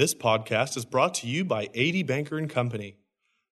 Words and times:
This 0.00 0.14
podcast 0.14 0.78
is 0.78 0.86
brought 0.86 1.12
to 1.16 1.26
you 1.26 1.44
by 1.44 1.68
A.D. 1.74 2.04
Banker 2.04 2.38
and 2.38 2.48
Company. 2.48 2.96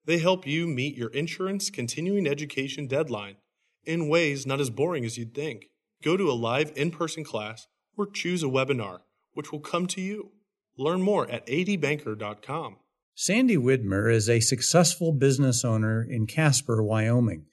They 0.06 0.16
help 0.16 0.46
you 0.46 0.66
meet 0.66 0.96
your 0.96 1.10
insurance 1.10 1.68
continuing 1.68 2.26
education 2.26 2.86
deadline 2.86 3.36
in 3.84 4.08
ways 4.08 4.46
not 4.46 4.58
as 4.58 4.70
boring 4.70 5.04
as 5.04 5.18
you'd 5.18 5.34
think. 5.34 5.66
Go 6.02 6.16
to 6.16 6.30
a 6.30 6.32
live 6.32 6.72
in-person 6.74 7.22
class 7.22 7.66
or 7.98 8.06
choose 8.06 8.42
a 8.42 8.46
webinar, 8.46 9.00
which 9.34 9.52
will 9.52 9.60
come 9.60 9.86
to 9.88 10.00
you. 10.00 10.30
Learn 10.78 11.02
more 11.02 11.30
at 11.30 11.46
adbanker.com. 11.48 12.76
Sandy 13.14 13.58
Widmer 13.58 14.10
is 14.10 14.30
a 14.30 14.40
successful 14.40 15.12
business 15.12 15.66
owner 15.66 16.02
in 16.02 16.26
Casper, 16.26 16.82
Wyoming. 16.82 17.44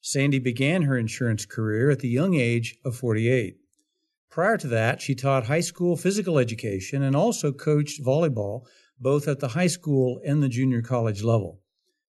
Sandy 0.00 0.40
began 0.40 0.82
her 0.82 0.98
insurance 0.98 1.46
career 1.46 1.88
at 1.88 2.00
the 2.00 2.08
young 2.08 2.34
age 2.34 2.78
of 2.84 2.96
48. 2.96 3.59
Prior 4.30 4.56
to 4.58 4.68
that, 4.68 5.02
she 5.02 5.14
taught 5.14 5.46
high 5.46 5.60
school 5.60 5.96
physical 5.96 6.38
education 6.38 7.02
and 7.02 7.16
also 7.16 7.52
coached 7.52 8.02
volleyball 8.02 8.64
both 9.00 9.26
at 9.26 9.40
the 9.40 9.48
high 9.48 9.66
school 9.66 10.20
and 10.24 10.42
the 10.42 10.48
junior 10.48 10.82
college 10.82 11.22
level. 11.22 11.60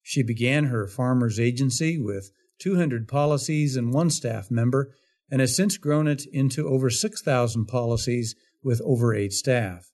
She 0.01 0.21
began 0.21 0.65
her 0.65 0.87
farmer's 0.87 1.39
agency 1.39 1.97
with 1.99 2.31
200 2.59 3.07
policies 3.07 3.75
and 3.75 3.93
one 3.93 4.09
staff 4.09 4.51
member 4.51 4.93
and 5.29 5.41
has 5.41 5.55
since 5.55 5.77
grown 5.77 6.07
it 6.07 6.25
into 6.31 6.67
over 6.67 6.89
6,000 6.89 7.65
policies 7.65 8.35
with 8.63 8.81
over 8.81 9.13
eight 9.13 9.33
staff. 9.33 9.91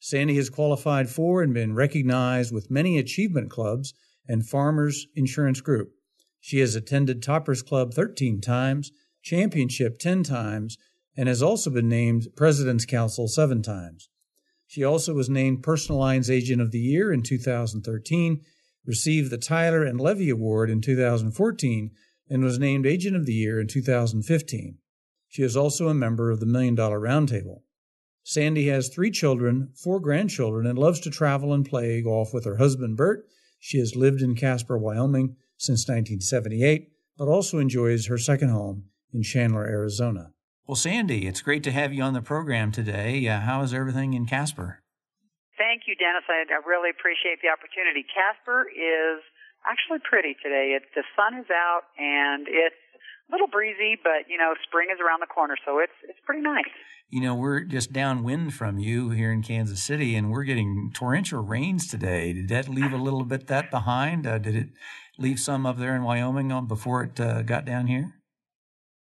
Sandy 0.00 0.36
has 0.36 0.50
qualified 0.50 1.08
for 1.08 1.40
and 1.40 1.54
been 1.54 1.74
recognized 1.74 2.52
with 2.52 2.70
many 2.70 2.98
achievement 2.98 3.50
clubs 3.50 3.94
and 4.28 4.46
Farmers 4.46 5.06
Insurance 5.14 5.60
Group. 5.60 5.92
She 6.40 6.58
has 6.58 6.74
attended 6.74 7.22
Toppers 7.22 7.62
Club 7.62 7.94
13 7.94 8.40
times, 8.40 8.90
Championship 9.22 9.98
10 9.98 10.24
times, 10.24 10.76
and 11.16 11.28
has 11.28 11.42
also 11.42 11.70
been 11.70 11.88
named 11.88 12.28
President's 12.36 12.86
Council 12.86 13.28
seven 13.28 13.62
times. 13.62 14.08
She 14.66 14.82
also 14.82 15.14
was 15.14 15.30
named 15.30 15.62
Personal 15.62 16.00
Lines 16.00 16.30
Agent 16.30 16.60
of 16.60 16.70
the 16.70 16.80
Year 16.80 17.12
in 17.12 17.22
2013, 17.22 18.40
received 18.86 19.30
the 19.30 19.38
Tyler 19.38 19.84
and 19.84 20.00
Leavey 20.00 20.30
Award 20.32 20.70
in 20.70 20.80
2014, 20.80 21.90
and 22.28 22.42
was 22.42 22.58
named 22.58 22.86
Agent 22.86 23.14
of 23.14 23.26
the 23.26 23.34
Year 23.34 23.60
in 23.60 23.68
2015. 23.68 24.78
She 25.28 25.42
is 25.42 25.56
also 25.56 25.88
a 25.88 25.94
member 25.94 26.30
of 26.30 26.40
the 26.40 26.46
Million 26.46 26.74
Dollar 26.74 27.00
Roundtable. 27.00 27.62
Sandy 28.22 28.68
has 28.68 28.88
three 28.88 29.10
children, 29.10 29.70
four 29.74 30.00
grandchildren, 30.00 30.66
and 30.66 30.78
loves 30.78 31.00
to 31.00 31.10
travel 31.10 31.52
and 31.52 31.64
play 31.64 32.00
golf 32.00 32.32
with 32.32 32.44
her 32.44 32.56
husband, 32.56 32.96
Bert. 32.96 33.26
She 33.60 33.78
has 33.78 33.96
lived 33.96 34.22
in 34.22 34.34
Casper, 34.34 34.78
Wyoming 34.78 35.36
since 35.56 35.88
1978, 35.88 36.90
but 37.16 37.28
also 37.28 37.58
enjoys 37.58 38.06
her 38.06 38.18
second 38.18 38.48
home 38.48 38.86
in 39.12 39.22
Chandler, 39.22 39.64
Arizona. 39.64 40.33
Well, 40.66 40.76
Sandy, 40.76 41.26
it's 41.26 41.42
great 41.42 41.62
to 41.64 41.72
have 41.72 41.92
you 41.92 42.02
on 42.02 42.14
the 42.14 42.22
program 42.22 42.72
today. 42.72 43.28
Uh, 43.28 43.40
how 43.40 43.60
is 43.60 43.74
everything 43.74 44.14
in 44.14 44.24
Casper? 44.24 44.80
Thank 45.58 45.82
you, 45.86 45.94
Dennis. 45.94 46.24
I, 46.24 46.48
I 46.48 46.66
really 46.66 46.88
appreciate 46.88 47.44
the 47.44 47.52
opportunity. 47.52 48.00
Casper 48.08 48.64
is 48.72 49.20
actually 49.68 50.00
pretty 50.08 50.34
today. 50.42 50.72
It, 50.72 50.84
the 50.94 51.04
sun 51.14 51.38
is 51.38 51.46
out 51.52 51.82
and 51.98 52.48
it's 52.48 52.80
a 53.28 53.32
little 53.32 53.46
breezy, 53.46 54.00
but 54.02 54.24
you 54.28 54.38
know, 54.38 54.54
spring 54.66 54.88
is 54.92 54.98
around 55.04 55.20
the 55.20 55.26
corner, 55.26 55.56
so 55.64 55.78
it's 55.80 55.96
it's 56.08 56.18
pretty 56.24 56.42
nice. 56.42 56.64
You 57.10 57.20
know, 57.20 57.34
we're 57.34 57.60
just 57.60 57.92
downwind 57.92 58.54
from 58.54 58.78
you 58.78 59.10
here 59.10 59.32
in 59.32 59.42
Kansas 59.42 59.82
City, 59.82 60.16
and 60.16 60.30
we're 60.30 60.44
getting 60.44 60.90
torrential 60.94 61.42
rains 61.42 61.86
today. 61.86 62.32
Did 62.32 62.48
that 62.48 62.68
leave 62.68 62.92
a 62.92 62.98
little 62.98 63.24
bit 63.24 63.46
that 63.48 63.70
behind? 63.70 64.26
Uh, 64.26 64.38
did 64.38 64.56
it 64.56 64.68
leave 65.18 65.38
some 65.38 65.66
up 65.66 65.78
there 65.78 65.94
in 65.94 66.02
Wyoming 66.02 66.52
on 66.52 66.66
before 66.66 67.02
it 67.02 67.20
uh, 67.20 67.42
got 67.42 67.64
down 67.64 67.86
here? 67.86 68.14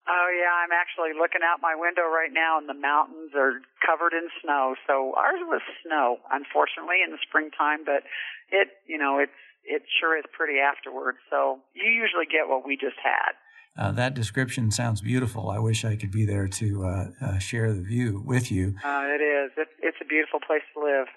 Oh 0.07 0.27
yeah, 0.39 0.56
I'm 0.67 0.75
actually 0.75 1.15
looking 1.15 1.47
out 1.47 1.63
my 1.63 1.79
window 1.79 2.03
right 2.03 2.27
now, 2.27 2.59
and 2.59 2.67
the 2.67 2.75
mountains 2.75 3.31
are 3.31 3.63
covered 3.79 4.11
in 4.11 4.27
snow. 4.43 4.75
So 4.83 5.15
ours 5.15 5.39
was 5.47 5.63
snow, 5.79 6.19
unfortunately, 6.27 6.99
in 6.99 7.15
the 7.15 7.23
springtime, 7.23 7.87
but 7.87 8.03
it, 8.51 8.75
you 8.83 8.99
know, 8.99 9.23
it's 9.23 9.39
it 9.63 9.87
sure 9.87 10.19
is 10.19 10.27
pretty 10.35 10.59
afterwards. 10.59 11.23
So 11.31 11.63
you 11.71 11.87
usually 11.87 12.27
get 12.27 12.51
what 12.51 12.67
we 12.67 12.75
just 12.75 12.99
had. 12.99 13.39
Uh, 13.77 13.91
that 13.91 14.13
description 14.13 14.71
sounds 14.71 15.01
beautiful. 15.01 15.49
I 15.49 15.59
wish 15.59 15.85
I 15.85 15.95
could 15.95 16.11
be 16.11 16.25
there 16.25 16.47
to 16.47 16.85
uh, 16.85 17.05
uh, 17.21 17.37
share 17.37 17.73
the 17.73 17.81
view 17.81 18.23
with 18.25 18.51
you. 18.51 18.75
Uh, 18.83 19.03
it 19.05 19.21
is. 19.21 19.51
It's, 19.57 19.71
it's, 19.81 19.97
a 20.01 20.05
beautiful 20.05 20.39
place 20.39 20.61
to 20.73 20.83
live. 20.83 21.07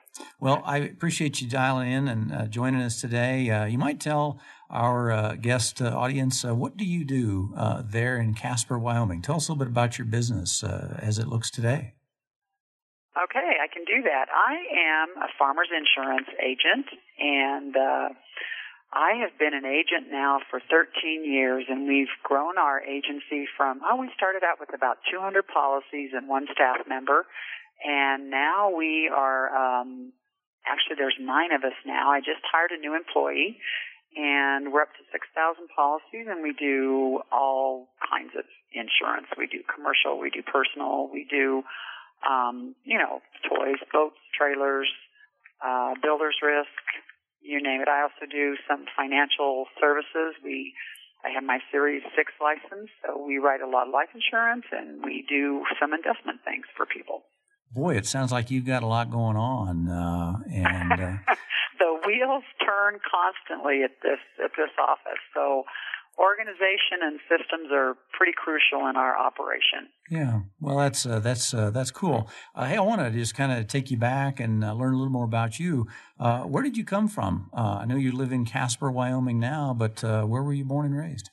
Well, 0.41 0.63
I 0.65 0.79
appreciate 0.79 1.41
you 1.41 1.49
dialing 1.49 1.91
in 1.91 2.09
and 2.09 2.33
uh, 2.33 2.47
joining 2.47 2.83
us 2.83 3.01
today. 3.01 3.49
Uh, 3.49 3.65
you 3.65 3.79
might 3.79 4.01
tell 4.01 4.41
our 4.71 5.11
uh, 5.11 5.35
guest 5.35 5.83
uh, 5.83 5.87
audience, 5.97 6.45
uh, 6.45 6.55
what 6.55 6.77
do 6.77 6.85
you 6.85 7.05
do 7.05 7.53
uh, 7.57 7.83
there 7.85 8.19
in 8.19 8.35
Casper, 8.35 8.79
Wyoming? 8.79 9.21
Tell 9.21 9.37
us 9.37 9.49
a 9.49 9.53
little 9.53 9.65
bit 9.65 9.71
about 9.71 9.99
your 9.99 10.07
business 10.07 10.63
uh, 10.63 10.99
as 11.03 11.19
it 11.19 11.27
looks 11.27 11.51
today. 11.51 11.95
Okay, 13.21 13.59
I 13.61 13.67
can 13.73 13.85
do 13.85 14.03
that. 14.05 14.27
I 14.33 14.55
am 14.79 15.23
a 15.23 15.29
farmer's 15.37 15.69
insurance 15.77 16.29
agent, 16.41 16.87
and 17.19 17.77
uh, 17.77 18.09
I 18.93 19.23
have 19.23 19.39
been 19.39 19.55
an 19.55 19.65
agent 19.65 20.11
now 20.11 20.41
for 20.51 20.61
13 20.69 21.23
years, 21.25 21.65
and 21.69 21.87
we've 21.87 22.11
grown 22.25 22.59
our 22.59 22.83
agency 22.83 23.47
from, 23.57 23.81
oh, 23.87 23.97
we 23.97 24.11
started 24.17 24.43
out 24.43 24.59
with 24.59 24.75
about 24.75 24.99
200 25.11 25.47
policies 25.47 26.11
and 26.13 26.29
one 26.29 26.47
staff 26.53 26.83
member, 26.89 27.25
and 27.87 28.31
now 28.31 28.75
we 28.75 29.09
are, 29.09 29.47
um, 29.55 30.13
actually 30.67 30.97
there's 30.99 31.17
nine 31.21 31.53
of 31.53 31.63
us 31.63 31.79
now. 31.87 32.11
I 32.11 32.19
just 32.19 32.43
hired 32.51 32.73
a 32.73 32.81
new 32.83 32.97
employee, 32.97 33.59
and 34.17 34.73
we're 34.73 34.83
up 34.83 34.93
to 34.99 35.07
6,000 35.13 35.69
policies 35.71 36.27
and 36.27 36.43
we 36.43 36.53
do 36.53 37.21
all 37.31 37.89
kinds 38.03 38.35
of 38.37 38.43
insurance. 38.75 39.31
We 39.39 39.47
do 39.47 39.63
commercial, 39.71 40.19
we 40.19 40.31
do 40.31 40.43
personal, 40.43 41.09
we 41.13 41.27
do, 41.31 41.63
um, 42.27 42.75
you 42.83 42.99
know, 42.99 43.23
toys, 43.47 43.79
boats, 43.93 44.19
trailers, 44.35 44.91
uh, 45.63 45.95
builder's 46.03 46.37
risk, 46.43 46.75
you 47.41 47.63
name 47.63 47.81
it. 47.81 47.89
I 47.89 48.03
also 48.03 48.31
do 48.31 48.57
some 48.69 48.85
financial 48.97 49.67
services. 49.81 50.37
We, 50.45 50.75
I 51.25 51.31
have 51.31 51.45
my 51.45 51.59
Series 51.71 52.03
6 52.17 52.33
license, 52.41 52.91
so 53.05 53.17
we 53.19 53.39
write 53.39 53.61
a 53.61 53.69
lot 53.69 53.89
of 53.89 53.93
life 53.93 54.09
insurance 54.15 54.65
and 54.73 55.05
we 55.05 55.25
do 55.29 55.65
some 55.81 55.93
investment 55.93 56.41
things 56.45 56.67
for 56.77 56.87
people. 56.87 57.25
Boy, 57.73 57.97
it 57.97 58.07
sounds 58.07 58.33
like 58.33 58.51
you've 58.51 58.67
got 58.67 58.83
a 58.83 58.87
lot 58.87 59.11
going 59.11 59.37
on, 59.37 59.87
uh, 59.87 60.43
and 60.51 60.93
uh, 60.93 61.35
the 61.79 62.01
wheels 62.05 62.43
turn 62.59 62.99
constantly 63.07 63.85
at 63.85 63.95
this 64.03 64.19
at 64.43 64.51
this 64.59 64.75
office. 64.77 65.23
So 65.33 65.63
organization 66.21 67.01
and 67.03 67.19
systems 67.31 67.73
are 67.73 67.97
pretty 68.13 68.33
crucial 68.37 68.89
in 68.89 68.97
our 68.97 69.19
operation. 69.19 69.89
Yeah, 70.11 70.41
well, 70.61 70.79
that's 70.79 71.07
uh, 71.07 71.21
that's 71.21 71.55
uh, 71.55 71.71
that's 71.71 71.91
cool. 71.91 72.29
Uh, 72.55 72.67
hey, 72.67 72.77
I 72.77 72.81
want 72.81 73.01
to 73.01 73.11
just 73.11 73.35
kind 73.35 73.53
of 73.53 73.67
take 73.69 73.91
you 73.91 73.97
back 73.97 74.41
and 74.41 74.65
uh, 74.65 74.75
learn 74.75 74.93
a 74.93 74.97
little 74.97 75.13
more 75.13 75.25
about 75.25 75.59
you. 75.59 75.87
Uh, 76.21 76.43
where 76.43 76.63
did 76.63 76.77
you 76.77 76.85
come 76.85 77.09
from? 77.09 77.51
Uh, 77.57 77.81
I 77.81 77.87
know 77.87 77.97
you 77.97 78.13
live 78.13 78.31
in 78.31 78.45
Casper, 78.45 78.91
Wyoming 78.91 79.41
now, 79.41 79.75
but 79.77 80.03
where 80.03 80.43
were 80.43 80.53
you 80.53 80.65
born 80.65 80.87
and 80.87 80.97
raised? 80.97 81.31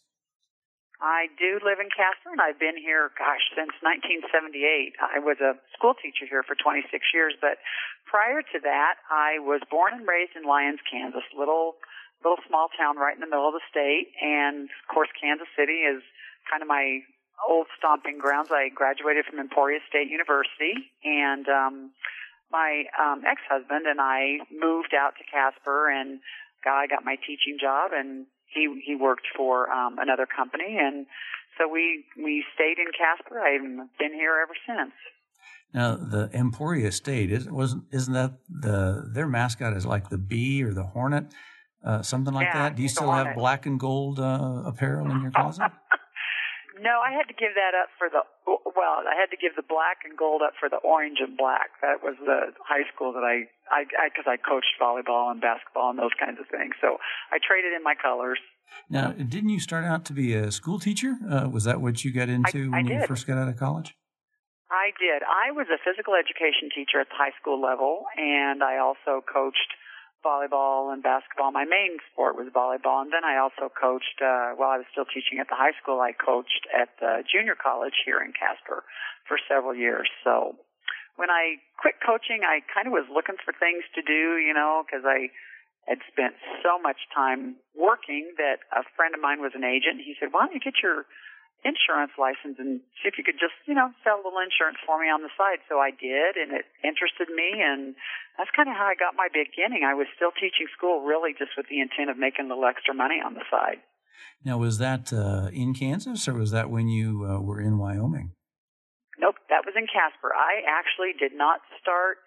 I 0.98 1.30
do 1.38 1.62
live 1.62 1.78
in 1.78 1.94
Casper, 1.94 2.34
and 2.34 2.42
I've 2.42 2.58
been 2.58 2.78
here, 2.78 3.14
gosh, 3.22 3.46
since 3.54 3.70
1978. 3.86 4.98
I 4.98 5.22
was 5.22 5.38
a 5.38 5.54
school 5.78 5.94
teacher 5.94 6.26
here 6.26 6.42
for 6.42 6.58
26 6.58 6.90
years, 7.14 7.38
but 7.38 7.62
prior 8.10 8.42
to 8.42 8.58
that, 8.66 8.98
I 9.14 9.38
was 9.38 9.62
born 9.70 9.94
and 9.94 10.08
raised 10.10 10.34
in 10.34 10.42
Lyons, 10.42 10.82
Kansas, 10.90 11.26
little 11.38 11.78
little 12.26 12.42
small 12.50 12.66
town 12.74 12.98
right 12.98 13.14
in 13.14 13.22
the 13.22 13.30
middle 13.30 13.46
of 13.46 13.54
the 13.54 13.62
state. 13.70 14.10
And 14.26 14.74
of 14.74 14.86
course, 14.90 15.10
Kansas 15.22 15.46
City 15.54 15.86
is 15.86 16.02
kind 16.50 16.66
of 16.66 16.68
my 16.68 17.06
old 17.46 17.70
stomping 17.78 18.18
grounds. 18.18 18.50
I 18.50 18.74
graduated 18.74 19.30
from 19.30 19.38
Emporia 19.38 19.78
State 19.86 20.10
University, 20.10 20.90
and 21.06 21.46
um, 21.46 21.94
my 22.52 22.84
um, 23.00 23.24
ex-husband 23.26 23.86
and 23.88 24.00
I 24.00 24.40
moved 24.52 24.94
out 24.94 25.14
to 25.18 25.24
Casper, 25.26 25.90
and 25.90 26.20
I 26.66 26.88
got 26.88 27.06
my 27.06 27.16
teaching 27.16 27.58
job 27.60 27.92
and 27.94 28.26
he 28.54 28.82
he 28.86 28.96
worked 28.96 29.28
for 29.36 29.70
um, 29.70 29.98
another 30.00 30.26
company, 30.26 30.78
and 30.80 31.06
so 31.58 31.68
we 31.68 32.06
we 32.18 32.44
stayed 32.56 32.78
in 32.80 32.88
Casper. 32.98 33.40
I've 33.40 33.62
been 34.00 34.14
here 34.14 34.40
ever 34.42 34.56
since. 34.66 34.94
Now 35.74 35.96
the 35.96 36.30
Emporia 36.34 36.92
State 36.92 37.32
is 37.32 37.50
wasn't 37.50 37.84
isn't 37.92 38.14
that 38.14 38.34
the 38.50 39.10
their 39.14 39.28
mascot 39.28 39.76
is 39.76 39.86
like 39.86 40.10
the 40.10 40.18
bee 40.18 40.64
or 40.64 40.74
the 40.74 40.84
hornet, 40.84 41.26
uh, 41.84 42.02
something 42.02 42.34
like 42.34 42.48
yeah, 42.54 42.70
that? 42.70 42.76
Do 42.76 42.82
you 42.82 42.90
still 42.90 43.12
have 43.12 43.36
black 43.36 43.66
and 43.66 43.80
gold 43.80 44.20
uh, 44.20 44.64
apparel 44.66 45.12
in 45.12 45.22
your 45.22 45.32
closet? 45.32 45.72
No, 46.82 47.02
I 47.02 47.12
had 47.12 47.28
to 47.28 47.38
give 47.38 47.58
that 47.58 47.74
up 47.74 47.90
for 47.98 48.10
the 48.10 48.22
well. 48.46 49.02
I 49.06 49.18
had 49.18 49.34
to 49.34 49.40
give 49.40 49.56
the 49.56 49.66
black 49.66 50.06
and 50.06 50.18
gold 50.18 50.42
up 50.46 50.54
for 50.60 50.70
the 50.70 50.78
orange 50.78 51.18
and 51.20 51.38
black. 51.38 51.74
That 51.82 52.04
was 52.04 52.16
the 52.22 52.54
high 52.62 52.86
school 52.94 53.14
that 53.14 53.26
I 53.26 53.50
I 53.72 53.86
because 54.10 54.30
I, 54.30 54.38
I 54.38 54.38
coached 54.38 54.78
volleyball 54.82 55.32
and 55.32 55.42
basketball 55.42 55.90
and 55.90 56.00
those 56.00 56.14
kinds 56.20 56.40
of 56.40 56.48
things. 56.50 56.76
So 56.82 56.98
I 57.32 57.40
traded 57.42 57.74
in 57.74 57.84
my 57.84 57.96
colors. 57.96 58.40
Now, 58.90 59.12
didn't 59.12 59.50
you 59.50 59.60
start 59.60 59.86
out 59.86 60.06
to 60.06 60.14
be 60.14 60.34
a 60.34 60.52
school 60.52 60.78
teacher? 60.78 61.16
Uh, 61.24 61.50
was 61.50 61.64
that 61.64 61.80
what 61.82 62.04
you 62.04 62.12
got 62.14 62.30
into 62.30 62.68
I, 62.68 62.84
when 62.84 62.92
I 62.92 63.02
you 63.02 63.08
first 63.08 63.26
got 63.26 63.38
out 63.38 63.48
of 63.48 63.58
college? 63.58 63.96
I 64.70 64.92
did. 65.00 65.24
I 65.24 65.56
was 65.56 65.68
a 65.72 65.80
physical 65.80 66.14
education 66.14 66.68
teacher 66.76 67.00
at 67.00 67.08
the 67.08 67.16
high 67.16 67.32
school 67.40 67.62
level, 67.62 68.04
and 68.18 68.64
I 68.64 68.78
also 68.84 69.24
coached 69.24 69.72
volleyball 70.28 70.92
and 70.92 71.00
basketball. 71.00 71.56
My 71.56 71.64
main 71.64 72.04
sport 72.12 72.36
was 72.36 72.52
volleyball, 72.52 73.00
and 73.00 73.16
then 73.16 73.24
I 73.24 73.40
also 73.40 73.72
coached. 73.72 74.20
Uh, 74.20 74.60
while 74.60 74.76
I 74.76 74.84
was 74.84 74.90
still 74.92 75.08
teaching 75.08 75.40
at 75.40 75.48
the 75.48 75.56
high 75.56 75.72
school, 75.80 76.04
I 76.04 76.12
coached 76.12 76.68
at 76.76 76.92
the 77.00 77.24
junior 77.24 77.56
college 77.56 77.96
here 78.04 78.20
in 78.20 78.36
Casper 78.36 78.84
for 79.24 79.40
several 79.48 79.72
years. 79.72 80.12
So 80.28 80.60
when 81.16 81.32
I 81.32 81.64
quit 81.80 82.04
coaching, 82.04 82.44
I 82.44 82.60
kind 82.68 82.92
of 82.92 82.94
was 82.94 83.08
looking 83.08 83.40
for 83.40 83.56
things 83.56 83.88
to 83.96 84.04
do, 84.04 84.36
you 84.36 84.52
know, 84.52 84.84
because 84.84 85.08
I 85.08 85.32
had 85.88 86.04
spent 86.12 86.36
so 86.60 86.76
much 86.76 87.00
time 87.16 87.56
working 87.72 88.36
that 88.36 88.60
a 88.76 88.84
friend 89.00 89.16
of 89.16 89.24
mine 89.24 89.40
was 89.40 89.56
an 89.56 89.64
agent. 89.64 90.04
He 90.04 90.20
said, 90.20 90.36
"Why 90.36 90.44
don't 90.44 90.54
you 90.54 90.60
get 90.60 90.84
your 90.84 91.08
insurance 91.66 92.14
license 92.18 92.60
and 92.60 92.82
see 93.02 93.10
if 93.10 93.18
you 93.18 93.24
could 93.24 93.40
just, 93.40 93.58
you 93.66 93.74
know, 93.74 93.90
sell 94.04 94.18
a 94.18 94.24
little 94.24 94.40
insurance 94.40 94.78
for 94.86 95.00
me 95.00 95.10
on 95.10 95.22
the 95.22 95.34
side?" 95.38 95.60
So 95.70 95.80
I 95.80 95.92
did, 95.92 96.38
and 96.38 96.54
it 96.54 96.66
interested 96.84 97.30
me, 97.30 97.62
and 97.62 97.96
that's 98.38 98.52
kind 98.56 98.70
of 98.70 98.76
how 98.76 98.86
I 98.86 98.96
got 98.96 99.16
my 99.16 99.28
beginning. 99.32 99.84
I 99.84 99.94
was 99.94 100.08
still 100.16 100.32
teaching 100.32 100.68
school, 100.76 101.02
really, 101.02 101.34
just 101.34 101.58
with 101.58 101.68
the 101.70 101.82
intent 101.82 102.10
of 102.10 102.18
making 102.18 102.46
a 102.46 102.50
little 102.50 102.66
extra 102.66 102.94
money 102.94 103.22
on 103.24 103.34
the 103.34 103.46
side. 103.50 103.82
Now, 104.44 104.58
was 104.58 104.78
that 104.78 105.12
uh, 105.14 105.50
in 105.52 105.74
Kansas, 105.74 106.28
or 106.28 106.34
was 106.34 106.52
that 106.52 106.70
when 106.70 106.88
you 106.88 107.26
uh, 107.26 107.42
were 107.42 107.62
in 107.62 107.78
Wyoming? 107.78 108.34
Nope, 109.18 109.42
that 109.50 109.66
was 109.66 109.74
in 109.76 109.88
Casper. 109.90 110.30
I 110.30 110.62
actually 110.70 111.18
did 111.18 111.34
not 111.34 111.62
start 111.82 112.22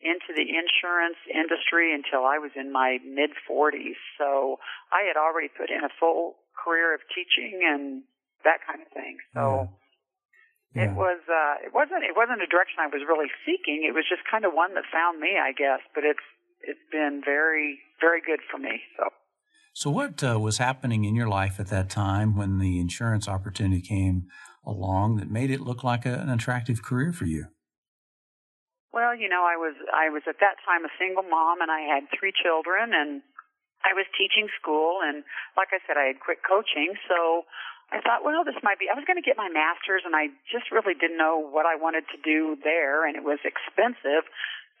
into 0.00 0.30
the 0.30 0.46
insurance 0.46 1.18
industry 1.26 1.90
until 1.90 2.22
I 2.22 2.38
was 2.38 2.54
in 2.54 2.70
my 2.70 2.98
mid 3.02 3.34
40s. 3.42 3.98
So 4.16 4.62
I 4.94 5.02
had 5.02 5.18
already 5.18 5.50
put 5.50 5.70
in 5.70 5.82
a 5.82 5.90
full 5.98 6.38
career 6.54 6.94
of 6.94 7.02
teaching 7.10 7.66
and 7.66 8.06
that 8.48 8.64
kind 8.64 8.80
of 8.80 8.88
thing. 8.96 9.20
So 9.36 9.44
yeah. 9.44 9.68
Yeah. 10.72 10.84
it 10.88 10.94
was 10.96 11.20
uh 11.28 11.54
it 11.60 11.72
wasn't 11.76 12.08
it 12.08 12.16
wasn't 12.16 12.40
a 12.40 12.48
direction 12.48 12.80
I 12.80 12.88
was 12.88 13.04
really 13.04 13.28
seeking. 13.44 13.84
It 13.84 13.92
was 13.92 14.08
just 14.08 14.24
kind 14.24 14.48
of 14.48 14.56
one 14.56 14.72
that 14.74 14.88
found 14.88 15.20
me, 15.20 15.36
I 15.36 15.52
guess, 15.52 15.84
but 15.92 16.08
it's 16.08 16.24
it's 16.64 16.82
been 16.88 17.20
very 17.20 17.84
very 18.00 18.24
good 18.24 18.40
for 18.48 18.56
me. 18.56 18.80
So 18.96 19.12
so, 19.78 19.90
what 19.90 20.24
uh, 20.24 20.40
was 20.40 20.58
happening 20.58 21.04
in 21.04 21.14
your 21.14 21.28
life 21.28 21.60
at 21.60 21.68
that 21.68 21.88
time 21.88 22.34
when 22.34 22.58
the 22.58 22.80
insurance 22.80 23.28
opportunity 23.28 23.80
came 23.80 24.26
along 24.66 25.22
that 25.22 25.30
made 25.30 25.52
it 25.52 25.60
look 25.60 25.84
like 25.84 26.04
a, 26.04 26.14
an 26.18 26.30
attractive 26.30 26.82
career 26.82 27.12
for 27.12 27.26
you? 27.26 27.46
Well, 28.92 29.14
you 29.14 29.28
know, 29.28 29.46
I 29.46 29.54
was 29.54 29.78
I 29.94 30.10
was 30.10 30.26
at 30.26 30.42
that 30.42 30.58
time 30.66 30.82
a 30.84 30.90
single 30.98 31.22
mom, 31.22 31.60
and 31.62 31.70
I 31.70 31.86
had 31.86 32.10
three 32.10 32.32
children, 32.34 32.90
and 32.90 33.22
I 33.86 33.94
was 33.94 34.02
teaching 34.18 34.50
school, 34.60 34.98
and 34.98 35.22
like 35.56 35.68
I 35.70 35.78
said, 35.86 35.94
I 35.94 36.10
had 36.10 36.18
quit 36.18 36.42
coaching, 36.42 36.98
so 37.06 37.46
I 37.88 38.04
thought, 38.04 38.20
well, 38.20 38.44
this 38.44 38.60
might 38.60 38.76
be. 38.76 38.92
I 38.92 38.96
was 38.96 39.08
going 39.08 39.16
to 39.16 39.24
get 39.24 39.40
my 39.40 39.48
master's, 39.48 40.04
and 40.04 40.12
I 40.12 40.28
just 40.52 40.68
really 40.68 40.92
didn't 40.92 41.16
know 41.16 41.40
what 41.40 41.64
I 41.64 41.80
wanted 41.80 42.04
to 42.12 42.18
do 42.20 42.60
there, 42.60 43.08
and 43.08 43.16
it 43.16 43.24
was 43.24 43.40
expensive. 43.48 44.28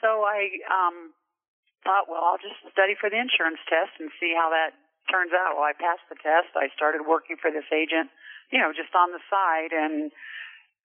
So 0.04 0.28
I 0.28 0.60
um, 0.68 1.16
thought, 1.88 2.04
well, 2.04 2.20
I'll 2.20 2.42
just 2.42 2.60
study 2.68 2.92
for 3.00 3.08
the 3.08 3.16
insurance 3.16 3.64
test 3.64 3.96
and 3.96 4.12
see 4.20 4.36
how 4.36 4.52
that 4.52 4.76
turns 5.08 5.32
out, 5.32 5.56
well, 5.56 5.64
I 5.64 5.72
passed 5.72 6.04
the 6.12 6.20
test. 6.20 6.52
I 6.52 6.68
started 6.76 7.08
working 7.08 7.40
for 7.40 7.48
this 7.48 7.66
agent, 7.72 8.12
you 8.52 8.60
know, 8.60 8.76
just 8.76 8.92
on 8.92 9.10
the 9.16 9.24
side. 9.32 9.72
And 9.72 10.12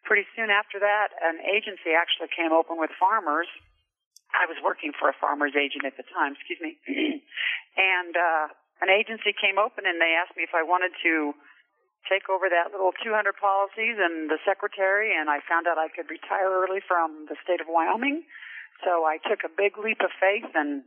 pretty 0.07 0.23
soon 0.31 0.47
after 0.47 0.79
that, 0.79 1.11
an 1.19 1.43
agency 1.43 1.91
actually 1.91 2.31
came 2.31 2.55
open 2.55 2.79
with 2.79 2.89
farmers. 2.95 3.51
I 4.31 4.47
was 4.47 4.57
working 4.63 4.95
for 4.95 5.11
a 5.11 5.15
farmer's 5.19 5.53
agent 5.59 5.85
at 5.85 5.99
the 5.99 6.07
time, 6.07 6.39
excuse 6.39 6.63
me. 6.63 6.79
and 7.77 8.15
uh, 8.15 8.45
an 8.81 8.89
agency 8.89 9.35
came 9.35 9.59
open 9.59 9.85
and 9.85 9.99
they 9.99 10.15
asked 10.15 10.33
me 10.39 10.47
if 10.47 10.55
I 10.55 10.63
wanted 10.63 10.95
to 11.03 11.35
take 12.09 12.27
over 12.29 12.49
that 12.49 12.71
little 12.71 12.91
200 13.03 13.35
policies 13.37 13.97
and 13.99 14.29
the 14.29 14.39
secretary. 14.43 15.15
And 15.15 15.29
I 15.29 15.39
found 15.45 15.67
out 15.67 15.77
I 15.77 15.87
could 15.87 16.09
retire 16.09 16.51
early 16.51 16.81
from 16.83 17.25
the 17.29 17.35
state 17.43 17.61
of 17.61 17.67
Wyoming. 17.69 18.23
So 18.83 19.05
I 19.05 19.17
took 19.23 19.43
a 19.45 19.51
big 19.51 19.79
leap 19.79 20.01
of 20.03 20.11
faith 20.19 20.51
and 20.55 20.83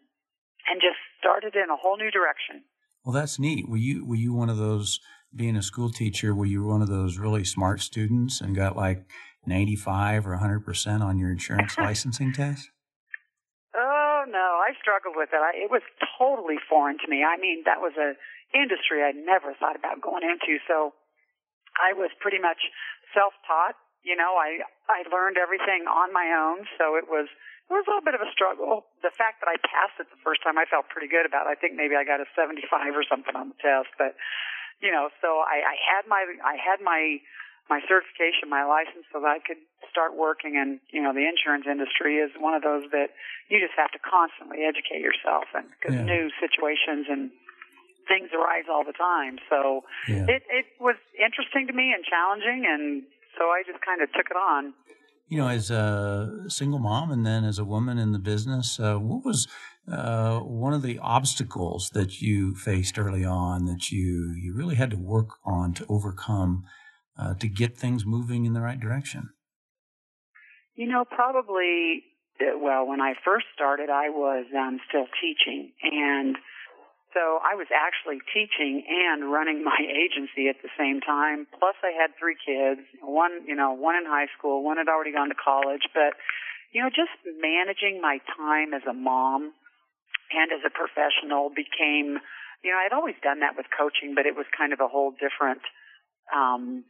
and 0.67 0.83
just 0.83 0.99
started 1.21 1.55
in 1.55 1.71
a 1.71 1.77
whole 1.77 1.97
new 1.97 2.11
direction. 2.11 2.67
Well, 3.05 3.15
that's 3.15 3.39
neat. 3.39 3.69
Were 3.69 3.77
you 3.77 4.05
were 4.05 4.19
you 4.19 4.35
one 4.35 4.51
of 4.51 4.57
those 4.59 5.01
being 5.35 5.57
a 5.57 5.63
school 5.63 5.91
teacher? 5.91 6.35
Were 6.35 6.47
you 6.47 6.65
one 6.65 6.83
of 6.83 6.89
those 6.89 7.19
really 7.19 7.45
smart 7.45 7.81
students 7.81 8.41
and 8.41 8.55
got 8.55 8.77
like 8.77 9.07
ninety 9.47 9.77
five 9.77 10.27
or 10.27 10.37
hundred 10.37 10.65
percent 10.65 11.03
on 11.03 11.19
your 11.19 11.31
insurance 11.31 11.79
licensing 11.79 12.33
test? 12.33 12.69
Oh 13.75 14.25
no, 14.27 14.59
I 14.67 14.75
struggled 14.81 15.15
with 15.17 15.31
it. 15.33 15.39
I, 15.39 15.55
it 15.55 15.71
was 15.71 15.83
totally 16.19 16.57
foreign 16.69 16.99
to 16.99 17.09
me. 17.09 17.23
I 17.23 17.39
mean, 17.41 17.63
that 17.65 17.81
was 17.81 17.93
a 17.97 18.19
industry 18.57 19.03
I 19.03 19.13
never 19.13 19.55
thought 19.55 19.77
about 19.77 20.03
going 20.03 20.23
into. 20.23 20.59
So 20.67 20.95
I 21.81 21.93
was 21.93 22.11
pretty 22.21 22.39
much 22.39 22.61
self 23.13 23.33
taught. 23.47 23.77
You 24.03 24.17
know, 24.17 24.39
I 24.39 24.63
I 24.89 25.03
learned 25.11 25.37
everything 25.37 25.89
on 25.91 26.13
my 26.13 26.31
own. 26.33 26.67
So 26.79 26.97
it 26.97 27.09
was 27.11 27.27
it 27.67 27.75
was 27.75 27.83
a 27.87 27.91
little 27.91 28.07
bit 28.07 28.15
of 28.15 28.23
a 28.23 28.31
struggle. 28.31 28.87
The 29.03 29.11
fact 29.11 29.43
that 29.43 29.51
I 29.51 29.59
passed 29.59 29.99
it 29.99 30.07
the 30.07 30.23
first 30.23 30.47
time, 30.47 30.55
I 30.55 30.71
felt 30.71 30.87
pretty 30.87 31.11
good 31.11 31.27
about. 31.27 31.51
It. 31.51 31.55
I 31.55 31.59
think 31.59 31.75
maybe 31.75 31.99
I 31.99 32.07
got 32.07 32.23
a 32.23 32.29
75 32.39 32.95
or 32.95 33.03
something 33.03 33.35
on 33.35 33.51
the 33.51 33.59
test, 33.59 33.91
but 33.99 34.15
you 34.79 34.93
know, 34.93 35.11
so 35.19 35.43
I, 35.43 35.75
I 35.75 35.77
had 35.81 36.05
my 36.07 36.23
I 36.45 36.55
had 36.55 36.79
my 36.85 37.19
my 37.67 37.83
certification, 37.91 38.47
my 38.47 38.63
license, 38.63 39.03
so 39.11 39.19
that 39.19 39.27
I 39.27 39.41
could 39.43 39.59
start 39.91 40.15
working. 40.15 40.55
And 40.55 40.79
you 40.95 41.03
know, 41.03 41.11
the 41.11 41.27
insurance 41.27 41.67
industry 41.67 42.23
is 42.23 42.31
one 42.39 42.55
of 42.55 42.63
those 42.63 42.87
that 42.95 43.11
you 43.51 43.59
just 43.59 43.75
have 43.75 43.91
to 43.93 44.01
constantly 44.03 44.63
educate 44.63 45.03
yourself, 45.03 45.51
and 45.51 45.67
because 45.75 45.99
yeah. 45.99 46.07
new 46.07 46.31
situations 46.39 47.11
and 47.11 47.35
things 48.09 48.31
arise 48.35 48.71
all 48.71 48.85
the 48.85 48.97
time. 48.97 49.39
So 49.51 49.83
yeah. 50.09 50.27
it 50.27 50.43
it 50.49 50.67
was 50.81 50.97
interesting 51.15 51.67
to 51.67 51.75
me 51.75 51.93
and 51.95 52.05
challenging, 52.05 52.65
and 52.67 53.03
so 53.39 53.51
I 53.51 53.63
just 53.67 53.85
kind 53.85 54.03
of 54.03 54.09
took 54.13 54.31
it 54.31 54.37
on 54.37 54.75
you 55.29 55.39
know, 55.39 55.49
as 55.49 55.71
a 55.71 56.45
single 56.49 56.79
mom 56.79 57.11
and 57.11 57.27
then 57.27 57.45
as 57.45 57.59
a 57.59 57.65
woman 57.65 57.99
in 57.99 58.13
the 58.13 58.19
business, 58.19 58.79
uh, 58.79 58.97
what 58.97 59.25
was 59.25 59.49
uh, 59.91 60.39
one 60.39 60.73
of 60.73 60.83
the 60.83 60.99
obstacles 61.01 61.91
that 61.91 62.21
you 62.21 62.55
faced 62.55 62.99
early 62.99 63.25
on 63.25 63.67
that 63.67 63.91
you 63.91 64.35
you 64.41 64.55
really 64.55 64.77
had 64.77 64.91
to 64.91 64.97
work 64.97 65.31
on 65.45 65.75
to 65.75 65.87
overcome 65.89 66.65
uh, 67.19 67.35
to 67.35 67.49
get 67.49 67.77
things 67.77 68.07
moving 68.07 68.47
in 68.47 68.53
the 68.53 68.61
right 68.61 68.81
direction? 68.81 69.31
You 70.75 70.89
know, 70.89 71.05
probably. 71.05 72.05
Uh, 72.39 72.59
well, 72.59 72.87
when 72.87 73.01
I 73.01 73.15
first 73.25 73.47
started, 73.55 73.89
I 73.89 74.11
was 74.11 74.45
um, 74.55 74.79
still 74.89 75.07
teaching, 75.21 75.73
and 75.83 76.37
so 77.17 77.41
I 77.41 77.57
was 77.57 77.73
actually 77.73 78.21
teaching 78.29 78.85
and 78.85 79.33
running 79.33 79.65
my 79.65 79.81
agency 80.05 80.53
at 80.53 80.61
the 80.61 80.69
same 80.77 81.01
time. 81.01 81.49
Plus 81.57 81.73
I 81.81 81.97
had 81.97 82.13
three 82.21 82.37
kids, 82.37 82.85
one, 83.01 83.49
you 83.49 83.57
know, 83.57 83.73
one 83.73 83.97
in 83.97 84.05
high 84.05 84.29
school, 84.37 84.61
one 84.61 84.77
had 84.77 84.93
already 84.93 85.17
gone 85.17 85.33
to 85.33 85.39
college, 85.41 85.89
but 85.97 86.13
you 86.77 86.85
know, 86.85 86.93
just 86.93 87.17
managing 87.41 88.05
my 88.05 88.21
time 88.37 88.77
as 88.77 88.85
a 88.85 88.93
mom 88.93 89.57
and 90.29 90.53
as 90.53 90.61
a 90.61 90.69
professional 90.69 91.49
became, 91.49 92.21
you 92.61 92.69
know, 92.69 92.77
I'd 92.77 92.93
always 92.93 93.17
done 93.25 93.41
that 93.41 93.57
with 93.57 93.65
coaching, 93.73 94.13
but 94.13 94.29
it 94.29 94.37
was 94.37 94.45
kind 94.53 94.77
of 94.77 94.85
a 94.85 94.89
whole 94.91 95.17
different, 95.17 95.65
um, 96.29 96.85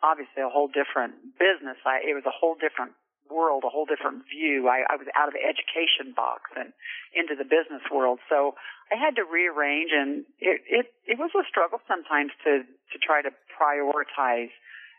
obviously 0.00 0.40
a 0.40 0.48
whole 0.48 0.72
different 0.72 1.36
business. 1.36 1.76
I, 1.84 2.00
it 2.00 2.16
was 2.16 2.24
a 2.24 2.32
whole 2.32 2.56
different 2.56 2.96
world, 3.30 3.64
a 3.64 3.70
whole 3.70 3.86
different 3.86 4.24
view. 4.28 4.68
I, 4.68 4.86
I 4.88 4.96
was 4.96 5.06
out 5.16 5.28
of 5.28 5.34
the 5.34 5.44
education 5.44 6.14
box 6.14 6.50
and 6.56 6.72
into 7.14 7.34
the 7.34 7.44
business 7.44 7.82
world. 7.92 8.18
So 8.28 8.54
I 8.92 8.96
had 8.96 9.16
to 9.16 9.24
rearrange 9.24 9.90
and 9.92 10.24
it, 10.38 10.60
it, 10.68 10.86
it 11.06 11.16
was 11.18 11.30
a 11.34 11.44
struggle 11.48 11.80
sometimes 11.86 12.32
to, 12.44 12.62
to 12.62 12.96
try 12.98 13.22
to 13.22 13.30
prioritize. 13.52 14.54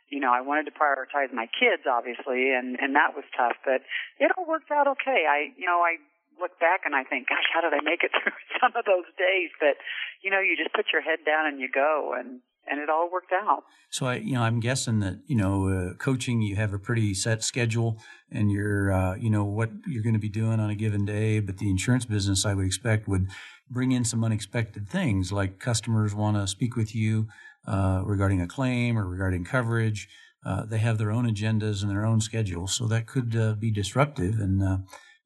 You 0.10 0.20
know, 0.20 0.32
I 0.32 0.42
wanted 0.42 0.72
to 0.72 0.76
prioritize 0.76 1.34
my 1.36 1.52
kids, 1.52 1.84
obviously, 1.84 2.56
and, 2.56 2.80
and 2.80 2.96
that 2.96 3.12
was 3.12 3.28
tough, 3.36 3.60
but 3.64 3.84
it 4.20 4.32
all 4.38 4.48
worked 4.48 4.72
out 4.72 4.88
okay. 5.00 5.28
I, 5.28 5.52
you 5.60 5.68
know, 5.68 5.84
I 5.84 6.00
look 6.40 6.60
back 6.60 6.86
and 6.86 6.96
I 6.96 7.04
think, 7.04 7.28
gosh, 7.28 7.46
how 7.52 7.62
did 7.62 7.74
I 7.74 7.82
make 7.84 8.06
it 8.06 8.12
through 8.18 8.38
some 8.62 8.72
of 8.78 8.86
those 8.86 9.10
days? 9.18 9.52
But, 9.60 9.78
you 10.22 10.32
know, 10.32 10.40
you 10.40 10.56
just 10.56 10.74
put 10.74 10.94
your 10.94 11.02
head 11.02 11.26
down 11.26 11.46
and 11.46 11.60
you 11.60 11.68
go 11.68 12.16
and, 12.18 12.40
and 12.70 12.80
it 12.80 12.90
all 12.90 13.10
worked 13.12 13.32
out. 13.32 13.64
So 13.90 14.06
I, 14.06 14.16
you 14.16 14.34
know, 14.34 14.42
I'm 14.42 14.60
guessing 14.60 15.00
that 15.00 15.20
you 15.28 15.36
know, 15.36 15.68
uh, 15.68 15.94
coaching 15.96 16.42
you 16.42 16.56
have 16.56 16.74
a 16.74 16.80
pretty 16.80 17.14
set 17.14 17.44
schedule, 17.44 18.00
and 18.32 18.52
you're, 18.52 18.92
uh, 18.92 19.16
you 19.16 19.30
know, 19.30 19.44
what 19.44 19.70
you're 19.86 20.04
going 20.04 20.14
to 20.14 20.20
be 20.20 20.30
doing 20.30 20.60
on 20.60 20.70
a 20.70 20.76
given 20.76 21.06
day. 21.06 21.40
But 21.40 21.58
the 21.58 21.70
insurance 21.70 22.06
business, 22.06 22.46
I 22.46 22.54
would 22.54 22.66
expect, 22.66 23.08
would 23.08 23.30
bring 23.70 23.92
in 23.92 24.04
some 24.04 24.24
unexpected 24.24 24.90
things, 24.90 25.32
like 25.32 25.60
customers 25.60 26.14
want 26.16 26.38
to 26.38 26.48
speak 26.48 26.76
with 26.76 26.96
you 26.96 27.28
uh, 27.68 28.02
regarding 28.06 28.42
a 28.42 28.48
claim 28.48 28.98
or 28.98 29.08
regarding 29.08 29.44
coverage. 29.44 30.08
Uh, 30.46 30.66
they 30.66 30.78
have 30.78 30.98
their 30.98 31.12
own 31.12 31.30
agendas 31.30 31.82
and 31.82 31.92
their 31.92 32.06
own 32.06 32.22
schedules, 32.22 32.74
so 32.74 32.86
that 32.86 33.06
could 33.06 33.36
uh, 33.36 33.54
be 33.54 33.72
disruptive. 33.72 34.40
And 34.40 34.64
uh, 34.64 34.78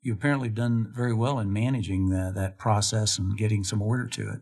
you 0.02 0.14
apparently 0.14 0.50
done 0.50 0.92
very 0.96 1.14
well 1.14 1.38
in 1.38 1.54
managing 1.54 2.10
the, 2.10 2.32
that 2.34 2.58
process 2.58 3.20
and 3.20 3.38
getting 3.38 3.64
some 3.64 3.82
order 3.82 4.08
to 4.08 4.30
it. 4.32 4.42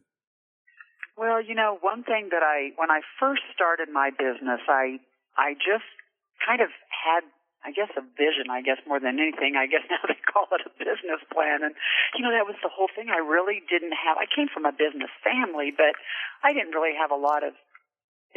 Well, 1.39 1.47
you 1.47 1.55
know, 1.55 1.79
one 1.79 2.03
thing 2.03 2.35
that 2.35 2.43
I, 2.43 2.75
when 2.75 2.91
I 2.91 2.99
first 3.15 3.47
started 3.55 3.87
my 3.87 4.11
business, 4.11 4.59
I, 4.67 4.99
I 5.39 5.55
just 5.55 5.87
kind 6.43 6.59
of 6.59 6.67
had, 6.91 7.23
I 7.63 7.71
guess, 7.71 7.87
a 7.95 8.03
vision, 8.03 8.51
I 8.51 8.59
guess, 8.59 8.75
more 8.83 8.99
than 8.99 9.23
anything. 9.23 9.55
I 9.55 9.63
guess 9.63 9.87
now 9.87 10.03
they 10.03 10.19
call 10.19 10.51
it 10.51 10.67
a 10.67 10.71
business 10.75 11.23
plan. 11.31 11.63
And, 11.63 11.79
you 12.19 12.27
know, 12.27 12.35
that 12.35 12.43
was 12.43 12.59
the 12.59 12.67
whole 12.67 12.91
thing. 12.91 13.07
I 13.07 13.23
really 13.23 13.63
didn't 13.71 13.95
have, 13.95 14.19
I 14.19 14.27
came 14.27 14.51
from 14.51 14.67
a 14.67 14.75
business 14.75 15.07
family, 15.23 15.71
but 15.71 15.95
I 16.43 16.51
didn't 16.51 16.75
really 16.75 16.91
have 16.99 17.07
a 17.07 17.15
lot 17.15 17.47
of 17.47 17.55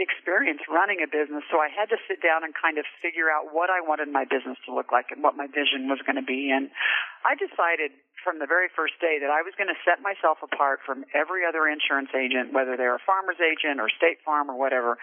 experience 0.00 0.64
running 0.72 1.04
a 1.04 1.08
business. 1.08 1.44
So 1.52 1.61
I 1.61 1.68
had 1.68 1.92
to 1.92 2.00
sit 2.08 2.25
down 2.25 2.44
and 2.44 2.56
kind 2.56 2.80
of 2.80 2.88
figure 3.04 3.28
out 3.28 3.52
what 3.52 3.68
I 3.68 3.84
wanted 3.84 4.08
my 4.08 4.25
business 4.25 4.56
to 4.64 4.72
look 4.72 4.88
like 4.88 5.12
and 5.12 5.20
what 5.20 5.37
my 5.37 5.44
vision 5.46 5.88
was 5.88 6.00
going 6.08 6.16
to 6.16 6.25
be. 6.25 6.49
And 6.49 6.72
I 7.28 7.37
decided 7.37 7.92
from 8.25 8.40
the 8.40 8.49
very 8.49 8.72
first 8.72 8.96
day 9.04 9.20
that 9.20 9.28
I 9.28 9.44
was 9.44 9.52
going 9.58 9.68
to 9.68 9.76
set 9.84 10.00
myself 10.00 10.40
apart 10.40 10.80
from 10.87 11.04
every 11.12 11.44
other 11.44 11.68
insurance 11.68 12.08
agent, 12.16 12.56
whether 12.56 12.78
they're 12.80 12.96
a 12.96 13.04
farmer's 13.04 13.42
agent 13.42 13.82
or 13.82 13.92
State 13.92 14.25
Farm 14.25 14.49
or 14.49 14.56
whatever. 14.56 14.96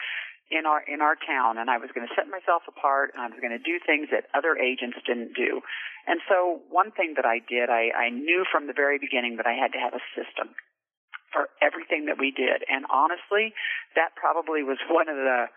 in 0.50 0.66
our 0.66 0.82
in 0.90 1.00
our 1.00 1.14
town 1.14 1.62
and 1.62 1.70
I 1.70 1.78
was 1.78 1.94
going 1.94 2.08
to 2.10 2.14
set 2.18 2.26
myself 2.26 2.66
apart 2.66 3.14
and 3.14 3.22
I 3.22 3.30
was 3.30 3.38
going 3.38 3.54
to 3.54 3.62
do 3.62 3.78
things 3.86 4.10
that 4.10 4.26
other 4.34 4.58
agents 4.58 4.98
didn't 5.06 5.38
do. 5.38 5.62
And 6.10 6.20
so 6.26 6.66
one 6.74 6.90
thing 6.90 7.14
that 7.22 7.26
I 7.26 7.38
did, 7.46 7.70
I, 7.70 7.94
I 7.94 8.10
knew 8.10 8.46
from 8.50 8.66
the 8.66 8.74
very 8.74 8.98
beginning 8.98 9.38
that 9.38 9.46
I 9.46 9.54
had 9.54 9.70
to 9.78 9.80
have 9.80 9.94
a 9.94 10.02
system 10.18 10.58
for 11.32 11.50
everything 11.62 12.06
that 12.06 12.18
we 12.18 12.32
did. 12.32 12.66
And 12.70 12.86
honestly, 12.90 13.54
that 13.96 14.16
probably 14.16 14.64
was 14.64 14.78
one 14.90 15.10
of 15.10 15.16
the 15.16 15.48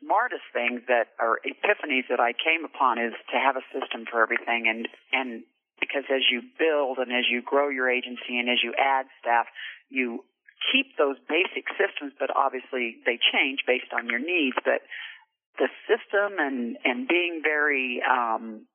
smartest 0.00 0.46
things 0.52 0.82
that 0.88 1.14
or 1.18 1.38
epiphanies 1.46 2.06
that 2.10 2.20
I 2.20 2.32
came 2.32 2.64
upon 2.64 2.98
is 2.98 3.14
to 3.30 3.36
have 3.38 3.56
a 3.56 3.64
system 3.70 4.06
for 4.10 4.22
everything 4.22 4.66
and 4.66 4.88
and 5.12 5.42
because 5.78 6.06
as 6.10 6.22
you 6.30 6.42
build 6.58 6.98
and 6.98 7.10
as 7.10 7.26
you 7.26 7.42
grow 7.42 7.68
your 7.68 7.90
agency 7.90 8.38
and 8.38 8.48
as 8.48 8.62
you 8.62 8.72
add 8.78 9.06
staff, 9.18 9.46
you 9.90 10.22
keep 10.70 10.94
those 10.96 11.18
basic 11.26 11.66
systems, 11.74 12.14
but 12.18 12.30
obviously 12.30 13.02
they 13.04 13.18
change 13.18 13.66
based 13.66 13.90
on 13.90 14.06
your 14.06 14.22
needs. 14.22 14.54
But 14.62 14.86
the 15.58 15.66
system 15.90 16.38
and 16.38 16.78
and 16.84 17.08
being 17.08 17.42
very 17.42 18.02
um, 18.06 18.66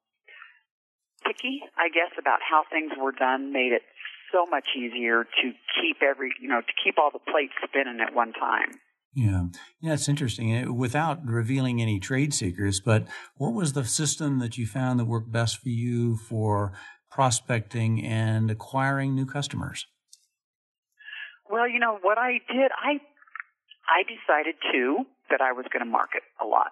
picky, 1.23 1.63
I 1.77 1.87
guess, 1.89 2.11
about 2.19 2.39
how 2.43 2.63
things 2.69 2.91
were 2.99 3.15
done 3.15 3.53
made 3.53 3.71
it 3.71 3.83
so 4.31 4.45
much 4.45 4.65
easier 4.77 5.23
to 5.23 5.51
keep 5.81 6.01
every 6.01 6.31
you 6.41 6.47
know 6.47 6.61
to 6.61 6.73
keep 6.83 6.97
all 6.97 7.11
the 7.11 7.19
plates 7.31 7.53
spinning 7.63 7.99
at 7.99 8.13
one 8.13 8.33
time. 8.33 8.79
Yeah, 9.13 9.45
yeah, 9.81 9.93
it's 9.93 10.07
interesting. 10.07 10.55
Uh, 10.55 10.71
without 10.71 11.25
revealing 11.25 11.81
any 11.81 11.99
trade 11.99 12.33
secrets, 12.33 12.79
but 12.79 13.07
what 13.35 13.53
was 13.53 13.73
the 13.73 13.83
system 13.83 14.39
that 14.39 14.57
you 14.57 14.67
found 14.67 14.99
that 14.99 15.05
worked 15.05 15.31
best 15.31 15.57
for 15.57 15.69
you 15.69 16.17
for 16.17 16.73
prospecting 17.09 18.05
and 18.05 18.51
acquiring 18.51 19.15
new 19.15 19.25
customers? 19.25 19.87
Well, 21.49 21.67
you 21.67 21.79
know 21.79 21.97
what 22.01 22.17
I 22.17 22.39
did, 22.47 22.71
I 22.77 22.99
I 23.87 24.03
decided 24.03 24.55
too 24.71 25.05
that 25.29 25.41
I 25.41 25.51
was 25.53 25.65
going 25.71 25.83
to 25.83 25.89
market 25.89 26.23
a 26.41 26.45
lot 26.45 26.71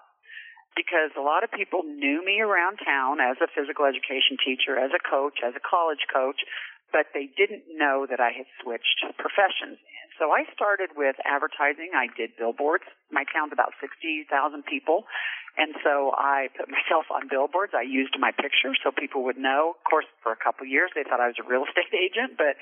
because 0.75 1.15
a 1.17 1.24
lot 1.24 1.43
of 1.43 1.51
people 1.51 1.83
knew 1.83 2.19
me 2.24 2.43
around 2.43 2.83
town 2.83 3.24
as 3.24 3.39
a 3.39 3.47
physical 3.47 3.88
education 3.88 4.35
teacher, 4.43 4.75
as 4.77 4.91
a 4.91 5.00
coach, 5.00 5.39
as 5.39 5.55
a 5.55 5.63
college 5.63 6.03
coach, 6.12 6.43
but 6.95 7.11
they 7.11 7.27
didn't 7.27 7.67
know 7.75 8.07
that 8.07 8.23
I 8.23 8.31
had 8.31 8.47
switched 8.63 9.03
professions. 9.19 9.83
So 10.15 10.31
I 10.31 10.47
started 10.55 10.95
with 10.95 11.19
advertising. 11.27 11.91
I 11.91 12.07
did 12.15 12.39
billboards. 12.39 12.87
My 13.11 13.27
town's 13.27 13.51
about 13.51 13.75
60,000 13.83 14.31
people. 14.63 15.03
And 15.59 15.75
so 15.83 16.15
I 16.15 16.47
put 16.55 16.71
myself 16.77 17.11
on 17.11 17.27
billboards. 17.27 17.75
I 17.75 17.83
used 17.83 18.15
my 18.15 18.31
picture 18.31 18.71
so 18.79 18.95
people 18.95 19.27
would 19.27 19.35
know. 19.35 19.75
Of 19.75 19.83
course, 19.83 20.07
for 20.23 20.31
a 20.31 20.39
couple 20.39 20.63
of 20.63 20.71
years, 20.71 20.95
they 20.95 21.03
thought 21.03 21.19
I 21.19 21.27
was 21.27 21.35
a 21.35 21.43
real 21.43 21.67
estate 21.67 21.91
agent, 21.91 22.39
but 22.39 22.55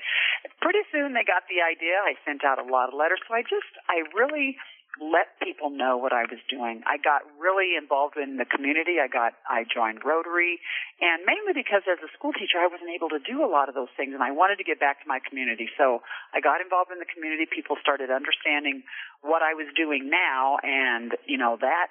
pretty 0.58 0.82
soon 0.90 1.14
they 1.14 1.22
got 1.22 1.46
the 1.46 1.62
idea. 1.62 2.02
I 2.02 2.18
sent 2.26 2.42
out 2.42 2.58
a 2.58 2.66
lot 2.66 2.90
of 2.90 2.98
letters. 2.98 3.22
So 3.30 3.38
I 3.38 3.46
just, 3.46 3.70
I 3.86 4.02
really 4.18 4.58
let 5.02 5.34
people 5.42 5.74
know 5.74 5.98
what 5.98 6.14
I 6.14 6.22
was 6.30 6.38
doing. 6.46 6.86
I 6.86 7.02
got 7.02 7.26
really 7.42 7.74
involved 7.74 8.14
in 8.14 8.38
the 8.38 8.46
community. 8.46 9.02
I 9.02 9.10
got, 9.10 9.34
I 9.50 9.66
joined 9.66 10.06
Rotary 10.06 10.62
and 11.02 11.26
mainly 11.26 11.50
because 11.50 11.82
as 11.90 11.98
a 11.98 12.10
school 12.14 12.30
teacher, 12.30 12.62
I 12.62 12.70
wasn't 12.70 12.94
able 12.94 13.10
to 13.10 13.18
do 13.18 13.42
a 13.42 13.50
lot 13.50 13.66
of 13.66 13.74
those 13.74 13.90
things 13.98 14.14
and 14.14 14.22
I 14.22 14.30
wanted 14.30 14.62
to 14.62 14.66
get 14.66 14.78
back 14.78 15.02
to 15.02 15.06
my 15.10 15.18
community. 15.18 15.66
So 15.74 16.06
I 16.30 16.38
got 16.38 16.62
involved 16.62 16.94
in 16.94 17.02
the 17.02 17.10
community. 17.10 17.50
People 17.50 17.74
started 17.82 18.14
understanding 18.14 18.86
what 19.18 19.42
I 19.42 19.58
was 19.58 19.66
doing 19.74 20.06
now 20.06 20.62
and, 20.62 21.18
you 21.26 21.38
know, 21.42 21.58
that, 21.58 21.90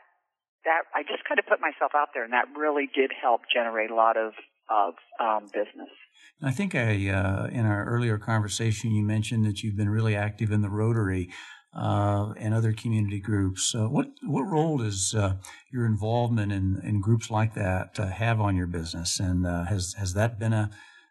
that 0.63 0.88
I 0.95 1.03
just 1.03 1.27
kind 1.27 1.43
of 1.43 1.45
put 1.45 1.60
myself 1.60 1.91
out 1.91 2.15
there 2.15 2.24
and 2.24 2.31
that 2.31 2.48
really 2.55 2.88
did 2.88 3.12
help 3.12 3.43
generate 3.51 3.91
a 3.91 3.98
lot 4.00 4.15
of, 4.15 4.31
of, 4.72 4.95
um, 5.19 5.51
business. 5.51 5.91
I 6.39 6.51
think 6.51 6.74
I, 6.75 7.12
uh, 7.12 7.51
in 7.51 7.65
our 7.67 7.83
earlier 7.83 8.17
conversation, 8.17 8.91
you 8.91 9.03
mentioned 9.03 9.45
that 9.45 9.62
you've 9.62 9.75
been 9.75 9.89
really 9.89 10.15
active 10.15 10.51
in 10.51 10.62
the 10.62 10.69
Rotary 10.69 11.29
uh, 11.75 12.34
and 12.38 12.53
other 12.53 12.74
community 12.74 13.20
groups. 13.20 13.74
Uh, 13.75 13.88
what 13.88 14.08
what 14.24 14.44
role 14.44 14.77
does 14.77 15.15
uh, 15.15 15.36
your 15.72 15.86
involvement 15.86 16.51
in, 16.51 16.80
in 16.84 17.01
groups 17.01 17.32
like 17.32 17.53
that 17.56 18.00
uh, 18.00 18.08
have 18.08 18.39
on 18.39 18.56
your 18.56 18.68
business, 18.68 19.20
and 19.20 19.46
uh, 19.46 19.65
has 19.65 19.94
has 19.98 20.13
that 20.13 20.39
been 20.39 20.53
a 20.53 20.70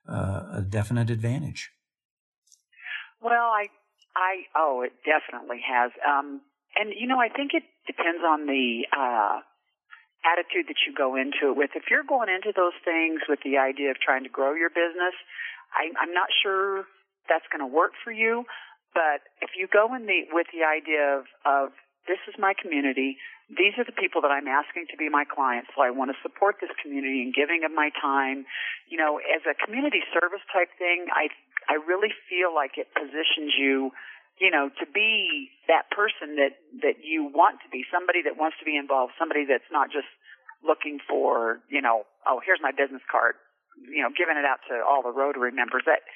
uh, 0.09 0.59
a 0.59 0.63
definite 0.63 1.11
advantage? 1.11 1.71
Well, 3.21 3.51
I 3.53 3.67
I 4.15 4.43
oh, 4.57 4.83
it 4.83 4.93
definitely 5.05 5.61
has. 5.67 5.91
Um, 6.07 6.41
and 6.77 6.93
you 6.99 7.07
know, 7.07 7.19
I 7.19 7.29
think 7.29 7.53
it 7.55 7.65
depends 7.87 8.23
on 8.25 8.47
the 8.47 8.83
attitude 10.25 10.67
that 10.69 10.79
you 10.87 10.95
go 10.95 11.17
into 11.17 11.51
it 11.51 11.57
with. 11.57 11.71
If 11.75 11.91
you're 11.91 12.07
going 12.07 12.29
into 12.31 12.53
those 12.55 12.79
things 12.85 13.21
with 13.29 13.41
the 13.45 13.59
idea 13.59 13.91
of 13.91 13.99
trying 13.99 14.23
to 14.23 14.31
grow 14.31 14.55
your 14.55 14.71
business, 14.71 15.15
I, 15.75 15.91
I'm 16.01 16.15
not 16.15 16.29
sure 16.43 16.85
that's 17.29 17.45
going 17.51 17.61
to 17.61 17.67
work 17.67 17.93
for 18.05 18.13
you. 18.13 18.45
But 18.95 19.25
if 19.41 19.57
you 19.57 19.69
go 19.69 19.95
in 19.97 20.07
the 20.07 20.29
with 20.33 20.49
the 20.53 20.65
idea 20.65 21.21
of, 21.21 21.25
of 21.49 21.73
this 22.07 22.21
is 22.29 22.35
my 22.39 22.53
community, 22.53 23.17
these 23.49 23.77
are 23.77 23.85
the 23.85 23.97
people 23.97 24.21
that 24.23 24.33
I'm 24.33 24.49
asking 24.49 24.89
to 24.93 24.97
be 24.97 25.09
my 25.09 25.25
clients, 25.25 25.71
so 25.77 25.83
I 25.83 25.91
want 25.93 26.13
to 26.13 26.19
support 26.21 26.57
this 26.61 26.73
community 26.81 27.21
and 27.25 27.33
giving 27.33 27.65
of 27.65 27.73
my 27.73 27.91
time. 28.01 28.45
You 28.89 28.99
know, 28.99 29.21
as 29.21 29.45
a 29.49 29.57
community 29.57 30.01
service 30.13 30.45
type 30.53 30.69
thing, 30.77 31.09
I 31.13 31.29
I 31.69 31.81
really 31.85 32.13
feel 32.29 32.53
like 32.55 32.77
it 32.77 32.91
positions 32.93 33.55
you, 33.57 33.93
you 34.41 34.51
know, 34.51 34.69
to 34.81 34.87
be 34.89 35.51
that 35.69 35.89
person 35.93 36.37
that 36.37 36.59
that 36.83 37.05
you 37.05 37.31
want 37.33 37.61
to 37.65 37.69
be, 37.69 37.85
somebody 37.93 38.21
that 38.25 38.37
wants 38.37 38.57
to 38.61 38.65
be 38.65 38.77
involved, 38.77 39.13
somebody 39.19 39.45
that's 39.45 39.69
not 39.71 39.93
just 39.93 40.09
looking 40.63 40.99
for, 41.09 41.61
you 41.69 41.83
know, 41.83 42.05
oh, 42.27 42.41
here's 42.45 42.63
my 42.63 42.71
business 42.71 43.03
card, 43.11 43.35
you 43.79 44.03
know, 44.03 44.11
giving 44.15 44.39
it 44.39 44.47
out 44.47 44.63
to 44.71 44.79
all 44.83 45.03
the 45.03 45.13
Rotary 45.13 45.53
members. 45.53 45.83
That 45.87 46.07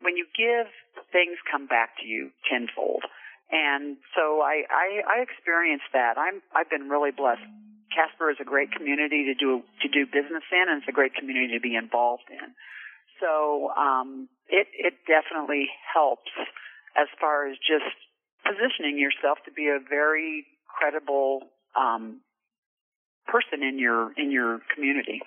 when 0.00 0.16
you 0.16 0.26
give, 0.36 0.66
things 1.12 1.36
come 1.50 1.66
back 1.66 1.96
to 2.00 2.06
you 2.06 2.30
tenfold. 2.48 3.04
And 3.50 3.96
so 4.14 4.40
I, 4.40 4.62
I, 4.70 4.86
I 5.04 5.16
experienced 5.22 5.90
that. 5.92 6.16
I'm, 6.16 6.40
I've 6.54 6.70
been 6.70 6.88
really 6.88 7.10
blessed. 7.10 7.42
Casper 7.90 8.30
is 8.30 8.38
a 8.40 8.46
great 8.46 8.70
community 8.70 9.26
to 9.26 9.34
do, 9.34 9.62
to 9.82 9.88
do 9.88 10.06
business 10.06 10.46
in 10.52 10.66
and 10.70 10.82
it's 10.82 10.88
a 10.88 10.94
great 10.94 11.14
community 11.14 11.58
to 11.58 11.60
be 11.60 11.74
involved 11.74 12.30
in. 12.30 12.54
So, 13.18 13.70
um, 13.76 14.28
it, 14.48 14.68
it 14.72 14.94
definitely 15.04 15.68
helps 15.92 16.30
as 16.96 17.08
far 17.20 17.50
as 17.50 17.58
just 17.58 17.92
positioning 18.46 18.98
yourself 18.98 19.38
to 19.44 19.52
be 19.52 19.68
a 19.68 19.78
very 19.82 20.46
credible, 20.66 21.50
um, 21.76 22.22
person 23.26 23.62
in 23.62 23.78
your, 23.78 24.12
in 24.16 24.30
your 24.30 24.60
community 24.74 25.20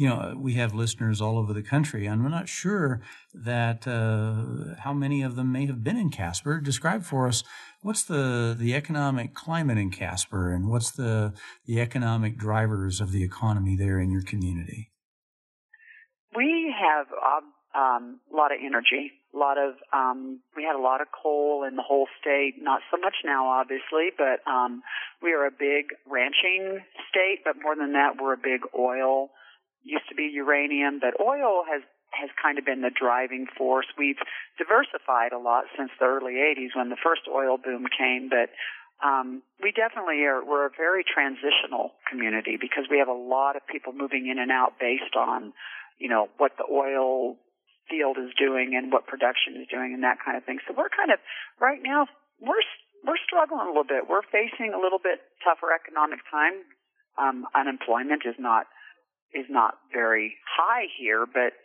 you 0.00 0.08
know, 0.08 0.34
we 0.34 0.54
have 0.54 0.72
listeners 0.72 1.20
all 1.20 1.36
over 1.36 1.52
the 1.52 1.62
country, 1.62 2.06
and 2.06 2.22
we're 2.22 2.30
not 2.30 2.48
sure 2.48 3.02
that 3.34 3.86
uh, 3.86 4.80
how 4.80 4.94
many 4.94 5.22
of 5.22 5.36
them 5.36 5.52
may 5.52 5.66
have 5.66 5.84
been 5.84 5.98
in 5.98 6.08
Casper. 6.08 6.58
Describe 6.58 7.02
for 7.02 7.28
us 7.28 7.44
what's 7.82 8.02
the 8.04 8.56
the 8.58 8.74
economic 8.74 9.34
climate 9.34 9.76
in 9.76 9.90
Casper, 9.90 10.54
and 10.54 10.70
what's 10.70 10.90
the 10.90 11.34
the 11.66 11.80
economic 11.80 12.38
drivers 12.38 13.02
of 13.02 13.12
the 13.12 13.22
economy 13.22 13.76
there 13.76 14.00
in 14.00 14.10
your 14.10 14.22
community. 14.22 14.90
We 16.34 16.74
have 16.80 17.06
um, 17.12 17.80
um 17.82 18.20
a 18.32 18.36
lot 18.36 18.52
of 18.52 18.58
energy, 18.64 19.12
a 19.32 19.38
lot 19.38 19.58
of 19.58 19.74
um, 19.92 20.40
we 20.56 20.64
had 20.64 20.74
a 20.74 20.82
lot 20.82 21.00
of 21.00 21.08
coal 21.10 21.64
in 21.68 21.76
the 21.76 21.82
whole 21.82 22.06
state. 22.20 22.54
Not 22.60 22.80
so 22.90 22.96
much 22.98 23.22
now, 23.24 23.48
obviously, 23.48 24.10
but 24.16 24.42
um, 24.50 24.82
we 25.22 25.32
are 25.32 25.46
a 25.46 25.50
big 25.50 25.94
ranching 26.08 26.80
state. 27.08 27.40
But 27.44 27.56
more 27.62 27.76
than 27.76 27.92
that, 27.92 28.20
we're 28.20 28.34
a 28.34 28.42
big 28.42 28.62
oil 28.76 29.30
used 29.82 30.08
to 30.08 30.14
be 30.14 30.30
uranium, 30.32 31.00
but 31.00 31.18
oil 31.20 31.64
has 31.70 31.82
has 32.12 32.28
kind 32.42 32.58
of 32.58 32.64
been 32.64 32.82
the 32.82 32.90
driving 32.90 33.46
force. 33.56 33.86
We've 33.96 34.18
diversified 34.58 35.32
a 35.32 35.38
lot 35.38 35.64
since 35.78 35.90
the 35.98 36.06
early 36.06 36.42
80s 36.42 36.74
when 36.74 36.90
the 36.90 36.98
first 36.98 37.22
oil 37.30 37.56
boom 37.56 37.86
came, 37.86 38.28
but 38.28 38.50
um, 39.06 39.42
we 39.62 39.72
definitely 39.72 40.24
are 40.24 40.44
we're 40.44 40.66
a 40.66 40.74
very 40.76 41.04
transitional 41.04 41.92
community 42.10 42.58
because 42.60 42.84
we 42.90 42.98
have 42.98 43.08
a 43.08 43.16
lot 43.16 43.56
of 43.56 43.62
people 43.66 43.92
moving 43.92 44.28
in 44.28 44.38
and 44.38 44.50
out 44.50 44.74
based 44.80 45.16
on 45.16 45.52
you 45.98 46.08
know 46.08 46.28
what 46.36 46.52
the 46.58 46.66
oil 46.70 47.36
field 47.90 48.16
is 48.16 48.30
doing 48.38 48.78
and 48.78 48.94
what 48.94 49.10
production 49.10 49.58
is 49.58 49.66
doing 49.66 49.92
and 49.92 50.06
that 50.06 50.22
kind 50.24 50.38
of 50.38 50.44
thing. 50.46 50.62
So 50.64 50.72
we're 50.72 50.92
kind 50.94 51.10
of 51.10 51.18
right 51.60 51.82
now 51.82 52.06
we're 52.40 52.62
we're 53.04 53.20
struggling 53.20 53.66
a 53.66 53.72
little 53.74 53.88
bit. 53.88 54.06
We're 54.08 54.24
facing 54.30 54.72
a 54.72 54.80
little 54.80 55.02
bit 55.02 55.18
tougher 55.42 55.74
economic 55.74 56.20
time. 56.30 56.62
Um, 57.18 57.44
unemployment 57.52 58.22
is 58.24 58.38
not 58.38 58.70
is 59.34 59.46
not 59.50 59.74
very 59.92 60.38
high 60.46 60.86
here, 60.96 61.26
but 61.26 61.58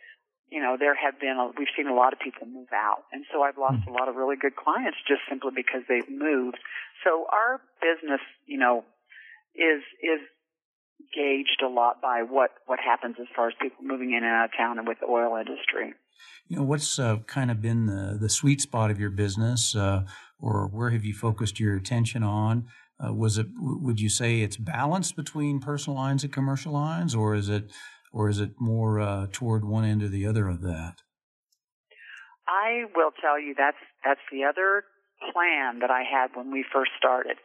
you 0.50 0.62
know, 0.62 0.76
there 0.78 0.94
have 0.94 1.18
been, 1.18 1.36
a, 1.38 1.50
we've 1.58 1.70
seen 1.76 1.88
a 1.88 1.94
lot 1.94 2.12
of 2.12 2.20
people 2.20 2.46
move 2.46 2.70
out. 2.72 3.02
And 3.12 3.24
so 3.32 3.42
I've 3.42 3.58
lost 3.58 3.82
mm-hmm. 3.82 3.90
a 3.90 3.98
lot 3.98 4.08
of 4.08 4.14
really 4.14 4.36
good 4.36 4.54
clients 4.54 4.98
just 5.06 5.22
simply 5.28 5.50
because 5.54 5.82
they've 5.88 6.08
moved. 6.08 6.58
So 7.02 7.26
our 7.32 7.60
business, 7.82 8.22
you 8.46 8.58
know, 8.58 8.84
is, 9.54 9.82
is 10.02 10.22
gauged 11.14 11.62
a 11.66 11.68
lot 11.68 12.00
by 12.00 12.22
what, 12.22 12.50
what 12.66 12.78
happens 12.78 13.16
as 13.18 13.26
far 13.34 13.48
as 13.48 13.54
people 13.60 13.82
moving 13.82 14.14
in 14.14 14.22
and 14.22 14.32
out 14.32 14.46
of 14.46 14.56
town 14.56 14.78
and 14.78 14.86
with 14.86 15.00
the 15.00 15.10
oil 15.10 15.34
industry. 15.34 15.94
You 16.48 16.56
know, 16.56 16.62
what's 16.62 16.98
uh, 16.98 17.18
kind 17.26 17.50
of 17.50 17.60
been 17.60 17.86
the, 17.86 18.16
the 18.20 18.28
sweet 18.28 18.60
spot 18.60 18.90
of 18.90 19.00
your 19.00 19.10
business, 19.10 19.74
uh, 19.74 20.04
or 20.38 20.68
where 20.68 20.90
have 20.90 21.04
you 21.04 21.14
focused 21.14 21.58
your 21.58 21.76
attention 21.76 22.22
on? 22.22 22.66
Uh, 23.04 23.12
was 23.12 23.36
it? 23.36 23.46
Would 23.58 24.00
you 24.00 24.08
say 24.08 24.40
it's 24.40 24.56
balanced 24.56 25.16
between 25.16 25.60
personal 25.60 25.98
lines 25.98 26.24
and 26.24 26.32
commercial 26.32 26.72
lines, 26.72 27.14
or 27.14 27.34
is 27.34 27.48
it, 27.48 27.70
or 28.12 28.28
is 28.28 28.40
it 28.40 28.52
more 28.58 29.00
uh, 29.00 29.26
toward 29.32 29.64
one 29.64 29.84
end 29.84 30.02
or 30.02 30.08
the 30.08 30.26
other 30.26 30.48
of 30.48 30.62
that? 30.62 31.02
I 32.48 32.84
will 32.94 33.10
tell 33.20 33.40
you 33.40 33.54
that's 33.56 33.76
that's 34.04 34.20
the 34.30 34.44
other 34.44 34.84
plan 35.32 35.80
that 35.80 35.90
I 35.90 36.02
had 36.02 36.28
when 36.34 36.52
we 36.52 36.64
first 36.72 36.92
started. 36.96 37.36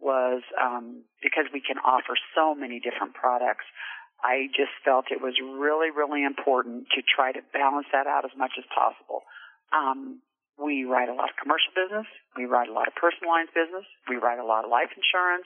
was 0.00 0.42
um, 0.60 1.04
because 1.22 1.46
we 1.52 1.60
can 1.60 1.78
offer 1.78 2.16
so 2.34 2.54
many 2.54 2.80
different 2.80 3.14
products. 3.14 3.64
I 4.22 4.48
just 4.56 4.72
felt 4.84 5.12
it 5.12 5.20
was 5.20 5.34
really, 5.40 5.90
really 5.90 6.24
important 6.24 6.88
to 6.96 7.02
try 7.02 7.32
to 7.32 7.40
balance 7.52 7.86
that 7.92 8.06
out 8.06 8.24
as 8.24 8.32
much 8.36 8.52
as 8.58 8.64
possible. 8.72 9.22
Um, 9.72 10.20
we 10.56 10.84
write 10.84 11.08
a 11.08 11.14
lot 11.14 11.28
of 11.28 11.36
commercial 11.36 11.68
business. 11.76 12.08
We 12.36 12.48
write 12.48 12.68
a 12.68 12.72
lot 12.72 12.88
of 12.88 12.94
personal 12.96 13.28
lines 13.28 13.52
business. 13.52 13.84
We 14.08 14.16
write 14.16 14.40
a 14.40 14.44
lot 14.44 14.64
of 14.64 14.70
life 14.70 14.88
insurance. 14.96 15.44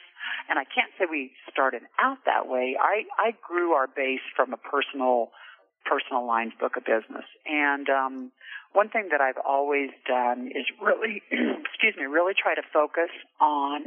And 0.48 0.58
I 0.58 0.64
can't 0.64 0.94
say 0.98 1.10
we 1.10 1.34
started 1.50 1.82
out 1.98 2.22
that 2.26 2.46
way. 2.46 2.78
I, 2.78 3.10
I 3.18 3.34
grew 3.42 3.74
our 3.74 3.88
base 3.90 4.22
from 4.38 4.54
a 4.54 4.60
personal, 4.60 5.34
personal 5.82 6.26
lines 6.26 6.54
book 6.60 6.78
of 6.78 6.86
business. 6.86 7.26
And, 7.42 7.90
um, 7.90 8.30
one 8.72 8.88
thing 8.88 9.08
that 9.10 9.20
I've 9.20 9.40
always 9.42 9.90
done 10.06 10.46
is 10.54 10.62
really, 10.80 11.22
excuse 11.30 11.94
me, 11.98 12.06
really 12.06 12.34
try 12.38 12.54
to 12.54 12.62
focus 12.72 13.10
on 13.40 13.82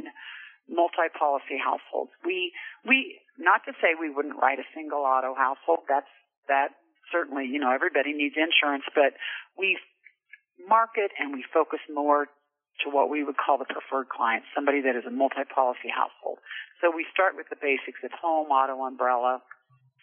multi-policy 0.68 1.56
households. 1.56 2.12
We, 2.24 2.52
we, 2.84 3.20
not 3.38 3.64
to 3.66 3.72
say 3.82 3.98
we 3.98 4.10
wouldn't 4.10 4.38
write 4.40 4.58
a 4.58 4.68
single 4.74 5.02
auto 5.02 5.34
household. 5.34 5.86
That's, 5.88 6.10
that 6.48 6.76
certainly, 7.10 7.46
you 7.46 7.58
know, 7.58 7.72
everybody 7.72 8.12
needs 8.12 8.34
insurance, 8.36 8.84
but 8.94 9.14
we 9.58 9.78
market 10.68 11.10
and 11.18 11.34
we 11.34 11.44
focus 11.52 11.80
more 11.92 12.26
to 12.82 12.90
what 12.90 13.10
we 13.10 13.22
would 13.22 13.36
call 13.38 13.58
the 13.58 13.66
preferred 13.66 14.08
client, 14.08 14.42
somebody 14.54 14.82
that 14.82 14.96
is 14.96 15.06
a 15.06 15.10
multi-policy 15.10 15.90
household. 15.90 16.38
So 16.82 16.90
we 16.90 17.06
start 17.12 17.36
with 17.36 17.46
the 17.48 17.56
basics 17.56 18.02
at 18.02 18.10
home, 18.10 18.50
auto, 18.50 18.82
umbrella, 18.82 19.42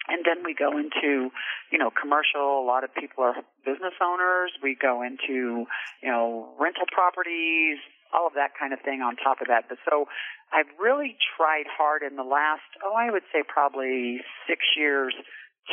and 0.07 0.25
then 0.25 0.43
we 0.43 0.55
go 0.55 0.79
into, 0.79 1.29
you 1.71 1.77
know, 1.77 1.91
commercial. 1.91 2.63
A 2.63 2.65
lot 2.65 2.83
of 2.83 2.89
people 2.95 3.23
are 3.23 3.35
business 3.65 3.93
owners. 4.01 4.51
We 4.63 4.75
go 4.79 5.03
into, 5.03 5.67
you 6.01 6.09
know, 6.09 6.55
rental 6.59 6.89
properties, 6.91 7.77
all 8.13 8.27
of 8.27 8.33
that 8.35 8.51
kind 8.59 8.73
of 8.73 8.79
thing 8.81 9.01
on 9.01 9.15
top 9.15 9.41
of 9.41 9.47
that. 9.47 9.65
But 9.69 9.77
so 9.89 10.05
I've 10.51 10.69
really 10.79 11.15
tried 11.37 11.65
hard 11.65 12.03
in 12.03 12.15
the 12.15 12.27
last, 12.27 12.67
oh, 12.83 12.93
I 12.93 13.11
would 13.11 13.23
say 13.31 13.43
probably 13.47 14.19
six 14.47 14.61
years 14.75 15.15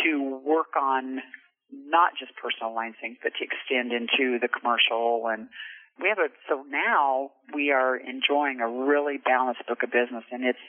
to 0.04 0.40
work 0.45 0.76
on 0.78 1.21
not 1.71 2.12
just 2.18 2.33
personal 2.40 2.75
line 2.75 2.95
things, 3.00 3.18
but 3.23 3.33
to 3.37 3.42
extend 3.45 3.92
into 3.92 4.38
the 4.38 4.49
commercial 4.49 5.28
and 5.28 5.49
we 6.00 6.09
have 6.09 6.18
a 6.18 6.30
so 6.49 6.62
now 6.71 7.30
we 7.54 7.71
are 7.71 7.97
enjoying 7.97 8.61
a 8.61 8.68
really 8.68 9.18
balanced 9.18 9.66
book 9.66 9.83
of 9.83 9.90
business 9.90 10.25
and 10.30 10.45
it's 10.45 10.62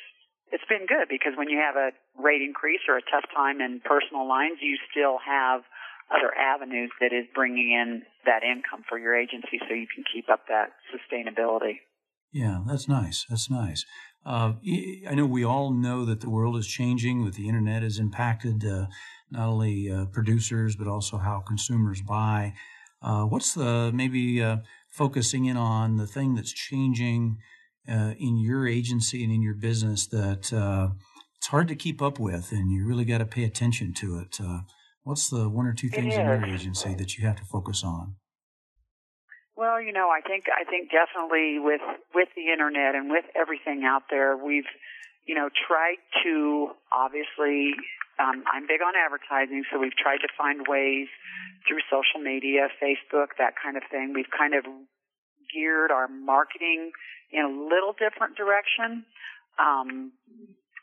it's 0.52 0.66
been 0.66 0.90
good 0.90 1.06
because 1.08 1.38
when 1.38 1.50
you 1.50 1.62
have 1.62 1.78
a 1.78 1.94
rate 2.18 2.42
increase 2.42 2.82
or 2.90 2.98
a 2.98 3.06
tough 3.06 3.30
time 3.36 3.62
in 3.62 3.80
personal 3.86 4.28
lines 4.28 4.58
you 4.62 4.78
still 4.90 5.18
have 5.22 5.62
other 6.12 6.34
avenues 6.36 6.92
that 7.00 7.14
is 7.14 7.26
bringing 7.36 7.72
in 7.72 8.02
that 8.26 8.44
income 8.44 8.84
for 8.88 8.98
your 8.98 9.16
agency 9.16 9.60
so 9.68 9.74
you 9.74 9.88
can 9.94 10.04
keep 10.12 10.30
up 10.30 10.42
that 10.48 10.72
sustainability 10.94 11.80
yeah 12.32 12.62
that's 12.68 12.88
nice 12.88 13.26
that's 13.30 13.50
nice 13.50 13.86
uh, 14.26 14.54
I 15.10 15.16
know 15.16 15.26
we 15.26 15.44
all 15.44 15.72
know 15.72 16.06
that 16.06 16.22
the 16.22 16.30
world 16.30 16.58
is 16.58 16.68
changing, 16.68 17.26
that 17.26 17.36
the 17.36 17.48
internet 17.48 17.84
has 17.84 18.00
impacted 18.00 18.66
uh, 18.66 18.88
not 19.32 19.48
only 19.48 19.90
uh, 19.92 20.06
producers 20.06 20.76
but 20.76 20.88
also 20.88 21.18
how 21.18 21.40
consumers 21.40 22.02
buy. 22.02 22.54
Uh, 23.02 23.24
what's 23.24 23.54
the 23.54 23.92
maybe 23.94 24.44
uh, 24.44 24.58
focusing 24.90 25.46
in 25.46 25.56
on 25.56 25.98
the 25.98 26.08
thing 26.08 26.36
that's 26.36 26.52
changing 26.52 27.38
uh, 27.88 28.14
in 28.20 28.38
your 28.38 28.68
agency 28.68 29.24
and 29.24 29.32
in 29.32 29.42
your 29.42 29.54
business 29.54 30.06
that 30.08 30.52
it's 31.38 31.48
hard 31.48 31.70
to 31.70 31.76
keep 31.76 32.02
up 32.02 32.20
with, 32.20 32.52
and 32.52 32.70
you 32.70 32.86
really 32.86 33.06
got 33.06 33.20
to 33.20 33.26
pay 33.26 33.46
attention 33.46 33.94
to 33.94 34.20
it? 34.20 34.38
What's 35.04 35.30
the 35.30 35.50
one 35.50 35.66
or 35.66 35.74
two 35.74 35.90
things 35.90 36.14
in 36.16 36.26
your 36.26 36.46
agency 36.46 36.94
that 36.96 37.18
you 37.18 37.26
have 37.26 37.38
to 37.38 37.46
focus 37.46 37.84
on? 37.84 38.16
Well, 39.56 39.82
you 39.82 39.92
know, 39.92 40.08
I 40.08 40.22
think 40.24 40.46
I 40.48 40.64
think 40.64 40.88
definitely 40.88 41.60
with 41.60 41.84
with 42.16 42.30
the 42.36 42.48
internet 42.48 42.96
and 42.96 43.12
with 43.12 43.26
everything 43.36 43.84
out 43.84 44.04
there, 44.10 44.38
we've 44.38 44.70
you 45.28 45.36
know 45.36 45.50
tried 45.52 46.00
to 46.24 46.72
obviously. 46.94 47.76
Um, 48.20 48.44
I'm 48.52 48.68
big 48.68 48.84
on 48.84 49.00
advertising, 49.00 49.64
so 49.72 49.80
we've 49.80 49.96
tried 49.96 50.20
to 50.28 50.32
find 50.36 50.68
ways 50.68 51.08
through 51.64 51.80
social 51.88 52.20
media, 52.20 52.68
Facebook, 52.76 53.40
that 53.40 53.56
kind 53.56 53.80
of 53.80 53.84
thing. 53.88 54.12
We've 54.12 54.28
kind 54.28 54.56
of 54.56 54.68
geared 55.48 55.92
our 55.92 56.08
marketing 56.08 56.92
in 57.32 57.48
a 57.48 57.48
little 57.48 57.96
different 57.96 58.36
direction. 58.36 59.08
Um, 59.56 60.12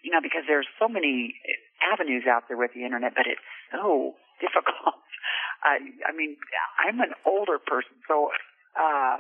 you 0.05 0.13
know, 0.13 0.21
because 0.23 0.45
there's 0.49 0.69
so 0.81 0.89
many 0.89 1.37
avenues 1.81 2.25
out 2.25 2.45
there 2.49 2.57
with 2.57 2.73
the 2.73 2.85
internet, 2.85 3.13
but 3.17 3.27
it's 3.27 3.43
so 3.73 4.15
difficult. 4.41 4.95
I, 5.65 5.81
I 6.07 6.13
mean, 6.15 6.37
I'm 6.79 7.01
an 7.01 7.15
older 7.25 7.59
person, 7.59 7.97
so 8.07 8.31
uh, 8.79 9.19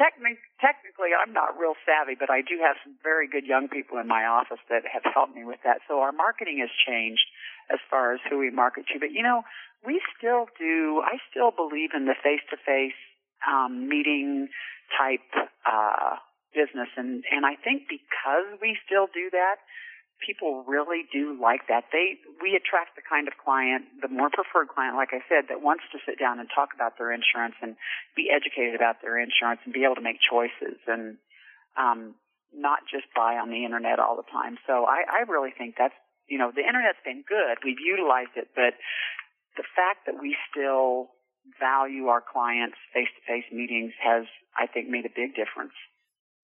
techni- 0.00 0.40
technically, 0.60 1.12
I'm 1.12 1.32
not 1.32 1.58
real 1.58 1.76
savvy, 1.84 2.16
but 2.18 2.30
I 2.30 2.40
do 2.40 2.58
have 2.64 2.76
some 2.82 2.96
very 3.02 3.28
good 3.28 3.44
young 3.44 3.68
people 3.68 3.98
in 3.98 4.08
my 4.08 4.24
office 4.24 4.60
that 4.68 4.88
have 4.88 5.04
helped 5.04 5.36
me 5.36 5.44
with 5.44 5.60
that. 5.64 5.84
So 5.88 6.00
our 6.00 6.12
marketing 6.12 6.58
has 6.64 6.72
changed 6.72 7.24
as 7.70 7.78
far 7.88 8.14
as 8.14 8.20
who 8.28 8.38
we 8.38 8.50
market 8.50 8.86
to. 8.92 8.98
But 8.98 9.12
you 9.12 9.22
know, 9.22 9.42
we 9.84 10.00
still 10.16 10.46
do. 10.58 11.02
I 11.04 11.20
still 11.30 11.50
believe 11.50 11.90
in 11.94 12.06
the 12.06 12.16
face-to-face 12.16 12.98
um, 13.46 13.88
meeting 13.88 14.48
type 14.96 15.24
uh, 15.64 16.16
business, 16.52 16.88
and 16.96 17.24
and 17.30 17.46
I 17.46 17.54
think 17.56 17.88
because 17.88 18.58
we 18.60 18.76
still 18.84 19.06
do 19.12 19.30
that, 19.32 19.56
people 20.24 20.64
really 20.68 21.08
do 21.12 21.36
like 21.40 21.66
that. 21.68 21.88
They 21.92 22.20
we 22.40 22.54
attract 22.54 22.96
the 22.96 23.02
kind 23.02 23.28
of 23.28 23.34
client, 23.40 23.88
the 24.00 24.08
more 24.08 24.28
preferred 24.28 24.68
client, 24.68 24.96
like 24.96 25.12
I 25.12 25.24
said, 25.28 25.48
that 25.48 25.64
wants 25.64 25.84
to 25.92 25.98
sit 26.04 26.18
down 26.18 26.38
and 26.38 26.48
talk 26.52 26.70
about 26.74 26.98
their 26.98 27.12
insurance 27.12 27.56
and 27.60 27.76
be 28.14 28.28
educated 28.28 28.76
about 28.76 29.00
their 29.02 29.18
insurance 29.18 29.60
and 29.64 29.72
be 29.72 29.84
able 29.84 29.96
to 29.96 30.04
make 30.04 30.20
choices 30.20 30.78
and 30.86 31.16
um, 31.76 32.14
not 32.52 32.84
just 32.90 33.08
buy 33.16 33.40
on 33.40 33.50
the 33.50 33.64
internet 33.64 33.98
all 33.98 34.16
the 34.16 34.28
time. 34.28 34.58
So 34.66 34.84
I, 34.84 35.04
I 35.08 35.20
really 35.30 35.52
think 35.56 35.74
that's 35.78 35.96
you 36.28 36.38
know 36.38 36.52
the 36.54 36.64
internet's 36.64 37.00
been 37.04 37.24
good. 37.26 37.58
We've 37.64 37.80
utilized 37.80 38.36
it, 38.36 38.52
but 38.54 38.76
the 39.56 39.66
fact 39.76 40.06
that 40.06 40.20
we 40.20 40.36
still 40.52 41.10
value 41.58 42.06
our 42.12 42.22
clients 42.22 42.76
face 42.92 43.08
to 43.16 43.22
face 43.26 43.48
meetings 43.50 43.92
has 44.02 44.24
I 44.56 44.66
think 44.66 44.88
made 44.88 45.06
a 45.06 45.14
big 45.14 45.34
difference. 45.34 45.74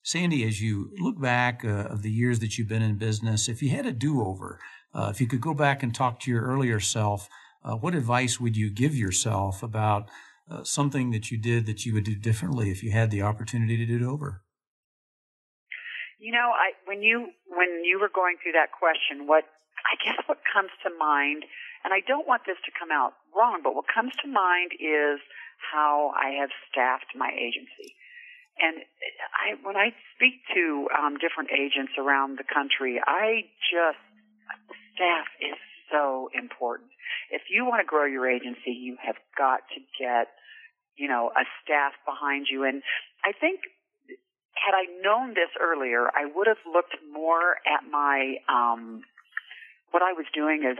Sandy, 0.06 0.46
as 0.46 0.62
you 0.62 0.92
look 1.00 1.20
back 1.20 1.64
uh, 1.64 1.90
of 1.90 2.02
the 2.02 2.12
years 2.12 2.38
that 2.38 2.56
you've 2.56 2.68
been 2.68 2.80
in 2.80 2.94
business, 2.94 3.48
if 3.48 3.60
you 3.60 3.70
had 3.70 3.86
a 3.86 3.92
do 3.92 4.22
over, 4.22 4.60
uh, 4.94 5.08
if 5.10 5.20
you 5.20 5.26
could 5.26 5.40
go 5.40 5.52
back 5.52 5.82
and 5.82 5.92
talk 5.92 6.20
to 6.20 6.30
your 6.30 6.42
earlier 6.42 6.78
self, 6.78 7.28
uh, 7.64 7.74
what 7.74 7.92
advice 7.92 8.38
would 8.38 8.56
you 8.56 8.70
give 8.70 8.94
yourself 8.94 9.64
about 9.64 10.08
uh, 10.48 10.62
something 10.62 11.10
that 11.10 11.32
you 11.32 11.36
did 11.36 11.66
that 11.66 11.84
you 11.84 11.92
would 11.92 12.04
do 12.04 12.14
differently 12.14 12.70
if 12.70 12.84
you 12.84 12.92
had 12.92 13.10
the 13.10 13.20
opportunity 13.20 13.76
to 13.76 13.84
do 13.84 13.96
it 13.96 14.08
over? 14.08 14.44
You 16.20 16.30
know, 16.30 16.54
I 16.54 16.78
when 16.84 17.02
you 17.02 17.26
when 17.48 17.82
you 17.82 17.98
were 18.00 18.10
going 18.14 18.36
through 18.40 18.52
that 18.52 18.70
question, 18.78 19.26
what 19.26 19.42
I 19.90 19.98
guess 20.06 20.22
what 20.28 20.38
comes 20.54 20.70
to 20.84 20.90
mind, 20.96 21.42
and 21.82 21.92
I 21.92 21.98
don't 22.06 22.28
want 22.28 22.42
this 22.46 22.62
to 22.64 22.70
come 22.78 22.92
out 22.92 23.14
wrong, 23.36 23.58
but 23.64 23.74
what 23.74 23.86
comes 23.92 24.12
to 24.22 24.28
mind 24.30 24.70
is 24.78 25.18
how 25.58 26.12
I 26.14 26.38
have 26.38 26.50
staffed 26.70 27.10
my 27.16 27.34
agency. 27.34 27.98
And 28.58 28.82
I, 29.36 29.60
when 29.62 29.76
I 29.76 29.92
speak 30.16 30.40
to 30.54 30.88
um, 30.96 31.18
different 31.20 31.50
agents 31.52 31.92
around 31.98 32.38
the 32.38 32.44
country, 32.48 33.00
I 33.04 33.44
just 33.68 34.00
staff 34.94 35.28
is 35.40 35.58
so 35.92 36.30
important. 36.32 36.90
If 37.30 37.42
you 37.50 37.64
want 37.64 37.80
to 37.80 37.86
grow 37.86 38.06
your 38.06 38.28
agency, 38.28 38.72
you 38.72 38.96
have 39.04 39.16
got 39.36 39.60
to 39.74 39.80
get, 40.00 40.32
you 40.96 41.08
know, 41.08 41.30
a 41.36 41.44
staff 41.62 41.92
behind 42.06 42.46
you. 42.50 42.64
And 42.64 42.82
I 43.24 43.32
think 43.32 43.60
had 44.56 44.74
I 44.74 44.88
known 45.02 45.30
this 45.30 45.52
earlier, 45.60 46.08
I 46.08 46.24
would 46.24 46.46
have 46.46 46.62
looked 46.64 46.96
more 47.12 47.60
at 47.68 47.84
my 47.90 48.36
um, 48.48 49.02
what 49.90 50.02
I 50.02 50.12
was 50.12 50.26
doing 50.34 50.64
as 50.64 50.76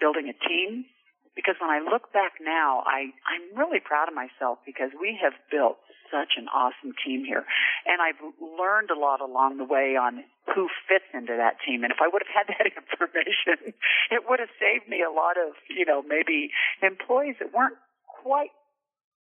building 0.00 0.28
a 0.28 0.36
team. 0.48 0.84
Because 1.34 1.56
when 1.60 1.70
I 1.70 1.80
look 1.80 2.12
back 2.12 2.36
now, 2.44 2.84
I, 2.84 3.08
I'm 3.24 3.56
really 3.56 3.80
proud 3.80 4.08
of 4.08 4.14
myself 4.14 4.60
because 4.66 4.92
we 4.92 5.16
have 5.22 5.32
built 5.50 5.80
such 6.12 6.36
an 6.36 6.44
awesome 6.52 6.92
team 7.00 7.24
here. 7.24 7.48
And 7.88 8.04
I've 8.04 8.20
learned 8.36 8.92
a 8.92 8.98
lot 9.00 9.24
along 9.24 9.56
the 9.56 9.64
way 9.64 9.96
on 9.96 10.28
who 10.52 10.68
fits 10.84 11.08
into 11.16 11.32
that 11.40 11.56
team. 11.64 11.88
And 11.88 11.90
if 11.90 12.04
I 12.04 12.12
would 12.12 12.20
have 12.20 12.32
had 12.44 12.46
that 12.52 12.68
information, 12.68 13.72
it 14.12 14.28
would 14.28 14.38
have 14.44 14.52
saved 14.60 14.92
me 14.92 15.00
a 15.00 15.08
lot 15.08 15.40
of, 15.40 15.56
you 15.72 15.88
know, 15.88 16.04
maybe 16.04 16.52
employees 16.84 17.40
that 17.40 17.56
weren't 17.56 17.80
quite 18.04 18.52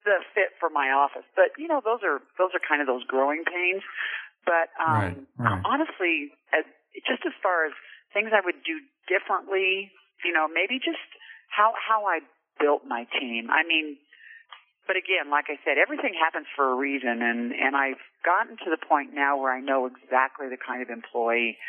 the 0.08 0.24
fit 0.32 0.56
for 0.56 0.72
my 0.72 0.96
office. 0.96 1.28
But, 1.36 1.52
you 1.60 1.68
know, 1.68 1.84
those 1.84 2.00
are, 2.08 2.24
those 2.40 2.56
are 2.56 2.64
kind 2.64 2.80
of 2.80 2.88
those 2.88 3.04
growing 3.04 3.44
pains. 3.44 3.84
But, 4.48 4.72
um, 4.80 5.28
right, 5.36 5.60
right. 5.60 5.62
honestly, 5.68 6.32
as, 6.56 6.64
just 7.04 7.28
as 7.28 7.36
far 7.44 7.68
as 7.68 7.76
things 8.16 8.32
I 8.32 8.40
would 8.40 8.64
do 8.64 8.80
differently, 9.12 9.92
you 10.24 10.32
know, 10.32 10.48
maybe 10.48 10.80
just 10.80 11.04
how, 11.50 11.74
how 11.76 12.06
I 12.06 12.20
built 12.60 12.84
my 12.88 13.06
team. 13.20 13.50
I 13.50 13.68
mean, 13.68 13.98
but 14.90 14.98
again, 14.98 15.30
like 15.30 15.54
I 15.54 15.62
said, 15.62 15.78
everything 15.78 16.18
happens 16.18 16.50
for 16.58 16.74
a 16.74 16.76
reason, 16.76 17.22
and 17.22 17.54
and 17.54 17.78
I've 17.78 18.02
gotten 18.26 18.58
to 18.66 18.74
the 18.74 18.82
point 18.82 19.14
now 19.14 19.38
where 19.38 19.54
I 19.54 19.62
know 19.62 19.86
exactly 19.86 20.50
the 20.50 20.58
kind 20.58 20.82
of 20.82 20.90
employee 20.90 21.62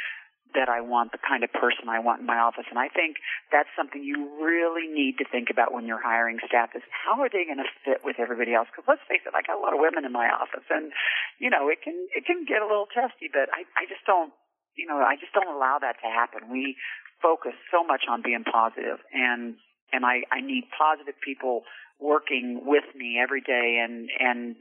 that 0.54 0.68
I 0.68 0.80
want, 0.80 1.12
the 1.12 1.22
kind 1.22 1.44
of 1.44 1.52
person 1.52 1.86
I 1.86 2.00
want 2.00 2.24
in 2.24 2.26
my 2.26 2.38
office. 2.38 2.66
And 2.70 2.78
I 2.78 2.88
think 2.88 3.22
that's 3.52 3.70
something 3.78 4.02
you 4.02 4.26
really 4.42 4.90
need 4.90 5.18
to 5.22 5.26
think 5.28 5.46
about 5.50 5.70
when 5.70 5.86
you're 5.86 6.02
hiring 6.02 6.42
staff 6.42 6.74
is 6.74 6.82
how 6.90 7.22
are 7.22 7.30
they 7.30 7.46
going 7.46 7.62
to 7.62 7.70
fit 7.84 8.02
with 8.02 8.18
everybody 8.18 8.54
else? 8.54 8.66
Because 8.72 8.88
let's 8.88 9.06
face 9.06 9.22
it, 9.22 9.36
I 9.36 9.46
got 9.46 9.60
a 9.60 9.62
lot 9.62 9.74
of 9.74 9.78
women 9.78 10.02
in 10.02 10.10
my 10.10 10.26
office 10.26 10.66
and, 10.66 10.90
you 11.38 11.54
know, 11.54 11.70
it 11.70 11.86
can, 11.86 11.94
it 12.16 12.26
can 12.26 12.42
get 12.48 12.62
a 12.62 12.66
little 12.66 12.90
testy, 12.90 13.30
but 13.30 13.46
I, 13.54 13.62
I 13.78 13.86
just 13.86 14.02
don't, 14.10 14.34
you 14.74 14.90
know, 14.90 14.98
I 14.98 15.14
just 15.14 15.30
don't 15.30 15.50
allow 15.50 15.78
that 15.78 16.02
to 16.02 16.08
happen. 16.10 16.50
We 16.50 16.74
focus 17.22 17.54
so 17.70 17.86
much 17.86 18.10
on 18.10 18.22
being 18.22 18.42
positive 18.42 18.98
and 19.14 19.54
and 19.92 20.04
I, 20.04 20.22
I 20.30 20.40
need 20.40 20.64
positive 20.76 21.14
people 21.24 21.62
working 21.98 22.62
with 22.64 22.84
me 22.94 23.18
every 23.22 23.40
day 23.40 23.82
and 23.84 24.08
and 24.18 24.56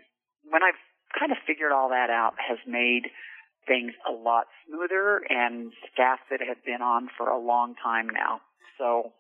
when 0.50 0.64
I've 0.64 0.80
kind 1.18 1.32
of 1.32 1.38
figured 1.48 1.72
all 1.72 1.90
that 1.90 2.10
out 2.10 2.34
has 2.38 2.58
made 2.68 3.10
things 3.68 3.94
a 4.08 4.12
lot 4.12 4.46
smoother 4.68 5.22
and 5.30 5.72
staff 5.94 6.20
that 6.30 6.40
have 6.42 6.64
been 6.66 6.82
on 6.82 7.10
for 7.18 7.30
a 7.30 7.40
long 7.40 7.76
time 7.82 8.08
now. 8.10 8.42
So 8.78 9.14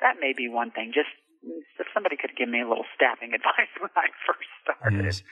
that 0.00 0.16
may 0.20 0.32
be 0.36 0.48
one 0.48 0.70
thing. 0.70 0.92
Just 0.94 1.10
if 1.42 1.86
somebody 1.94 2.16
could 2.16 2.36
give 2.36 2.48
me 2.48 2.60
a 2.60 2.68
little 2.68 2.86
staffing 2.94 3.32
advice 3.34 3.72
when 3.80 3.90
I 3.96 4.08
first 4.26 4.48
started. 4.62 5.04
Yes. 5.04 5.22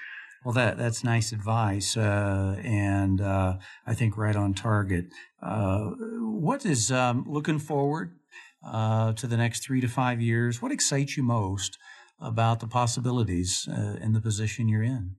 Well, 0.45 0.53
that 0.55 0.79
that's 0.79 1.03
nice 1.03 1.33
advice, 1.33 1.97
uh, 1.97 2.61
and 2.63 3.21
uh, 3.21 3.57
I 3.85 3.95
think 3.95 4.17
right 4.17 4.37
on 4.37 4.55
target. 4.55 5.07
Uh, 5.43 5.91
what 6.21 6.65
is 6.65 6.93
um, 6.93 7.25
looking 7.27 7.59
forward 7.59 8.13
uh, 8.67 9.13
to 9.15 9.27
the 9.27 9.37
next 9.37 9.65
three 9.65 9.81
to 9.81 9.89
five 9.89 10.21
years? 10.21 10.61
What 10.61 10.73
excites 10.73 11.17
you 11.17 11.23
most 11.23 11.79
about 12.21 12.61
the 12.61 12.67
possibilities 12.67 13.69
uh, 13.71 13.97
in 14.01 14.13
the 14.13 14.21
position 14.21 14.69
you're 14.69 14.83
in? 14.83 15.17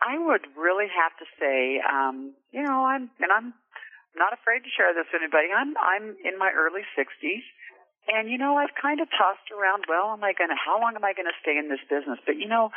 I 0.00 0.18
would 0.18 0.46
really 0.56 0.88
have 0.88 1.12
to 1.20 1.26
say, 1.38 1.80
um, 1.84 2.32
you 2.52 2.62
know, 2.62 2.84
I'm 2.84 3.10
and 3.20 3.30
I'm 3.30 3.52
not 4.16 4.32
afraid 4.32 4.64
to 4.64 4.70
share 4.72 4.92
this 4.94 5.06
with 5.12 5.22
anybody. 5.22 5.48
I'm 5.52 5.76
I'm 5.76 6.16
in 6.24 6.38
my 6.38 6.50
early 6.56 6.82
60s. 6.96 7.44
And 8.08 8.30
you 8.30 8.38
know, 8.38 8.56
I've 8.56 8.74
kind 8.80 9.00
of 9.00 9.08
tossed 9.12 9.52
around, 9.52 9.84
well, 9.86 10.12
am 10.16 10.24
I 10.24 10.32
going 10.32 10.48
to 10.48 10.56
how 10.56 10.80
long 10.80 10.96
am 10.96 11.04
I 11.04 11.12
going 11.12 11.28
to 11.28 11.36
stay 11.44 11.58
in 11.60 11.68
this 11.68 11.84
business? 11.84 12.18
But 12.24 12.40
you 12.40 12.48
know, 12.48 12.72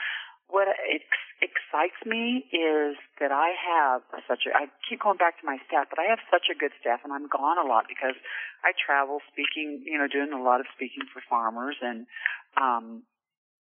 what 0.53 0.69
ex- 0.69 1.33
excites 1.41 1.97
me 2.05 2.45
is 2.53 2.93
that 3.17 3.33
I 3.33 3.57
have 3.57 4.05
such 4.29 4.45
a 4.45 4.53
I 4.53 4.69
keep 4.85 5.01
going 5.01 5.17
back 5.17 5.41
to 5.41 5.45
my 5.49 5.57
staff, 5.65 5.89
but 5.89 5.97
I 5.97 6.05
have 6.05 6.21
such 6.29 6.53
a 6.53 6.55
good 6.55 6.69
staff 6.77 7.01
and 7.01 7.09
I'm 7.09 7.25
gone 7.25 7.57
a 7.57 7.65
lot 7.65 7.89
because 7.89 8.13
I 8.61 8.77
travel 8.77 9.17
speaking, 9.33 9.81
you 9.81 9.97
know, 9.97 10.05
doing 10.05 10.29
a 10.29 10.37
lot 10.37 10.61
of 10.61 10.69
speaking 10.77 11.09
for 11.09 11.25
farmers 11.25 11.81
and 11.81 12.05
um 12.53 13.01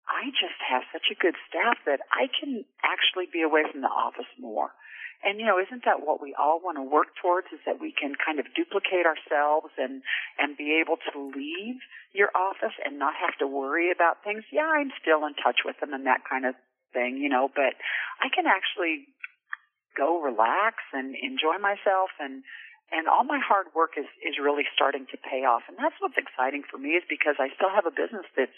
I 0.06 0.30
just 0.38 0.62
have 0.62 0.86
such 0.94 1.10
a 1.10 1.18
good 1.18 1.34
staff 1.50 1.82
that 1.90 2.06
I 2.14 2.30
can 2.30 2.62
actually 2.86 3.26
be 3.26 3.42
away 3.42 3.66
from 3.66 3.82
the 3.82 3.90
office 3.90 4.30
more. 4.38 4.70
And 5.26 5.42
you 5.42 5.50
know, 5.50 5.58
isn't 5.58 5.90
that 5.90 6.06
what 6.06 6.22
we 6.22 6.38
all 6.38 6.62
want 6.62 6.78
to 6.78 6.86
work 6.86 7.18
towards 7.18 7.50
is 7.50 7.58
that 7.66 7.82
we 7.82 7.90
can 7.90 8.14
kind 8.14 8.38
of 8.38 8.46
duplicate 8.54 9.10
ourselves 9.10 9.74
and 9.82 10.06
and 10.38 10.54
be 10.54 10.78
able 10.78 11.02
to 11.02 11.12
leave 11.18 11.82
your 12.14 12.30
office 12.38 12.78
and 12.86 13.02
not 13.02 13.18
have 13.18 13.34
to 13.42 13.50
worry 13.50 13.90
about 13.90 14.22
things. 14.22 14.46
Yeah, 14.54 14.70
I'm 14.70 14.94
still 15.02 15.26
in 15.26 15.34
touch 15.34 15.66
with 15.66 15.82
them 15.82 15.98
and 15.98 16.06
that 16.06 16.22
kind 16.30 16.46
of 16.46 16.54
thing, 16.96 17.20
you 17.20 17.28
know, 17.28 17.52
but 17.52 17.76
I 18.24 18.32
can 18.32 18.48
actually 18.48 19.12
go 20.00 20.24
relax 20.24 20.80
and 20.96 21.16
enjoy 21.20 21.60
myself 21.60 22.16
and 22.20 22.44
and 22.94 23.10
all 23.10 23.26
my 23.26 23.42
hard 23.42 23.68
work 23.76 23.98
is 24.00 24.08
is 24.24 24.40
really 24.40 24.64
starting 24.72 25.04
to 25.12 25.18
pay 25.20 25.44
off 25.44 25.68
and 25.68 25.76
that's 25.76 25.96
what's 26.00 26.16
exciting 26.16 26.64
for 26.64 26.80
me 26.80 26.96
is 26.96 27.04
because 27.12 27.36
I 27.40 27.52
still 27.56 27.72
have 27.74 27.88
a 27.88 27.92
business 27.92 28.28
that's 28.36 28.56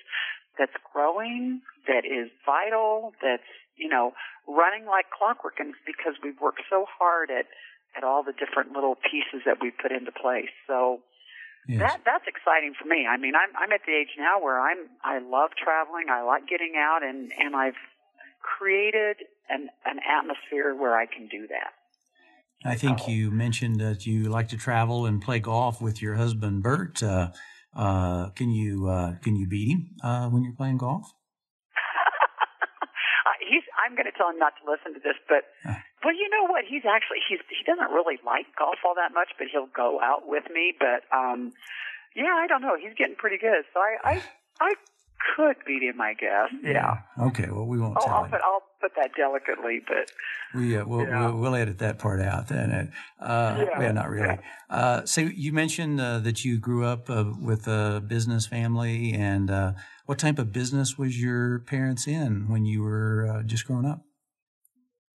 that's 0.58 0.73
growing, 0.91 1.62
that 1.88 2.04
is 2.04 2.30
vital, 2.45 3.13
that's, 3.21 3.47
you 3.78 3.88
know, 3.88 4.13
running 4.50 4.86
like 4.86 5.06
clockwork 5.13 5.60
and 5.60 5.73
because 5.86 6.17
we've 6.23 6.39
worked 6.41 6.65
so 6.69 6.86
hard 6.89 7.30
at, 7.30 7.45
at 7.95 8.04
all 8.04 8.23
the 8.23 8.34
different 8.34 8.73
little 8.73 8.95
pieces 8.95 9.45
that 9.45 9.58
we've 9.62 9.78
put 9.78 9.91
into 9.91 10.12
place. 10.12 10.52
So 10.65 11.00
yes. 11.69 11.80
that, 11.80 11.97
that's 12.06 12.28
exciting 12.28 12.73
for 12.73 12.89
me. 12.89 13.06
I 13.06 13.17
mean, 13.17 13.34
I'm, 13.38 13.54
I'm 13.56 13.71
at 13.71 13.86
the 13.86 13.93
age 13.93 14.17
now 14.17 14.41
where 14.41 14.60
I'm, 14.60 14.89
I 15.06 15.19
love 15.21 15.54
traveling. 15.54 16.10
I 16.10 16.26
like 16.26 16.50
getting 16.50 16.73
out 16.76 17.06
and, 17.06 17.32
and 17.38 17.56
I've 17.56 17.80
created 18.41 19.17
an, 19.50 19.69
an 19.86 20.00
atmosphere 20.08 20.76
where 20.76 20.95
I 20.95 21.06
can 21.06 21.28
do 21.28 21.47
that. 21.47 21.73
I 22.65 22.76
think 22.76 23.08
you 23.08 23.30
mentioned 23.30 23.80
that 23.80 24.06
you 24.06 24.23
like 24.23 24.50
to 24.50 24.58
travel 24.58 25.06
and 25.06 25.21
play 25.21 25.39
golf 25.39 25.82
with 25.82 26.02
your 26.02 26.15
husband, 26.15 26.63
Bert. 26.63 27.02
Uh, 27.04 27.30
uh, 27.76 28.30
can 28.32 28.50
you 28.50 28.88
uh, 28.89 29.15
can 29.21 29.36
you 29.36 29.47
beat 29.47 29.69
him 29.69 29.89
uh, 30.04 30.28
when 30.30 30.43
you're 30.43 30.56
playing 30.56 30.78
golf? 30.78 31.13
he's. 33.47 33.63
I'm 33.86 33.93
going 33.93 34.10
to 34.10 34.17
tell 34.17 34.30
him 34.30 34.39
not 34.39 34.54
to 34.58 34.69
listen 34.69 34.93
to 34.95 35.00
this, 35.00 35.15
but 35.30 35.45
well, 36.04 36.15
you 36.15 36.28
know 36.34 36.50
what? 36.50 36.65
He's 36.67 36.84
actually 36.84 37.21
he's 37.30 37.39
he 37.50 37.63
doesn't 37.65 37.93
really 37.93 38.17
like 38.26 38.47
golf 38.58 38.82
all 38.84 38.95
that 38.95 39.13
much, 39.13 39.30
but 39.38 39.47
he'll 39.52 39.69
go 39.69 40.02
out 40.02 40.28
with 40.28 40.50
me. 40.50 40.73
But 40.78 41.06
um, 41.15 41.54
yeah, 42.15 42.34
I 42.34 42.47
don't 42.47 42.62
know. 42.62 42.76
He's 42.76 42.97
getting 42.97 43.15
pretty 43.15 43.38
good, 43.38 43.63
so 43.73 43.80
I 43.80 43.97
I 44.04 44.23
I 44.60 44.73
could 45.36 45.56
beat 45.65 45.84
him, 45.84 45.99
I 46.01 46.13
guess. 46.13 46.49
Yeah. 46.63 46.99
Okay. 47.19 47.47
Well, 47.49 47.65
we 47.65 47.80
won't 47.80 47.97
oh, 47.99 48.06
tell 48.06 48.15
I'll. 48.15 48.25
Put, 48.25 48.41
I'll 48.41 48.63
put 48.82 48.91
that 48.95 49.12
delicately, 49.15 49.82
but 49.88 50.12
we 50.53 50.77
uh, 50.77 50.86
we'll, 50.86 51.08
yeah. 51.08 51.25
we'll, 51.25 51.38
we'll 51.38 51.56
edit 51.56 51.80
that 51.80 51.99
part 51.99 52.21
out 52.21 52.47
then. 52.47 52.91
Uh, 53.19 53.56
yeah. 53.58 53.82
yeah. 53.82 53.91
not 53.91 54.10
really. 54.10 54.38
Uh, 54.69 55.06
so 55.06 55.21
you 55.21 55.53
mentioned 55.53 55.99
uh, 55.99 56.19
that 56.19 56.45
you 56.45 56.60
grew 56.60 56.86
up 56.86 57.10
uh, 57.10 57.25
with 57.41 57.67
a 57.67 58.03
business 58.06 58.45
family, 58.47 59.13
and 59.13 59.49
uh, 59.49 59.73
what 60.06 60.17
type 60.17 60.39
of 60.39 60.51
business 60.51 60.97
was 60.97 61.19
your 61.21 61.60
parents 61.60 62.08
in 62.08 62.47
when 62.49 62.65
you 62.65 62.82
were 62.82 63.27
uh, 63.27 63.43
just 63.43 63.65
growing 63.65 63.86
up? 63.86 64.01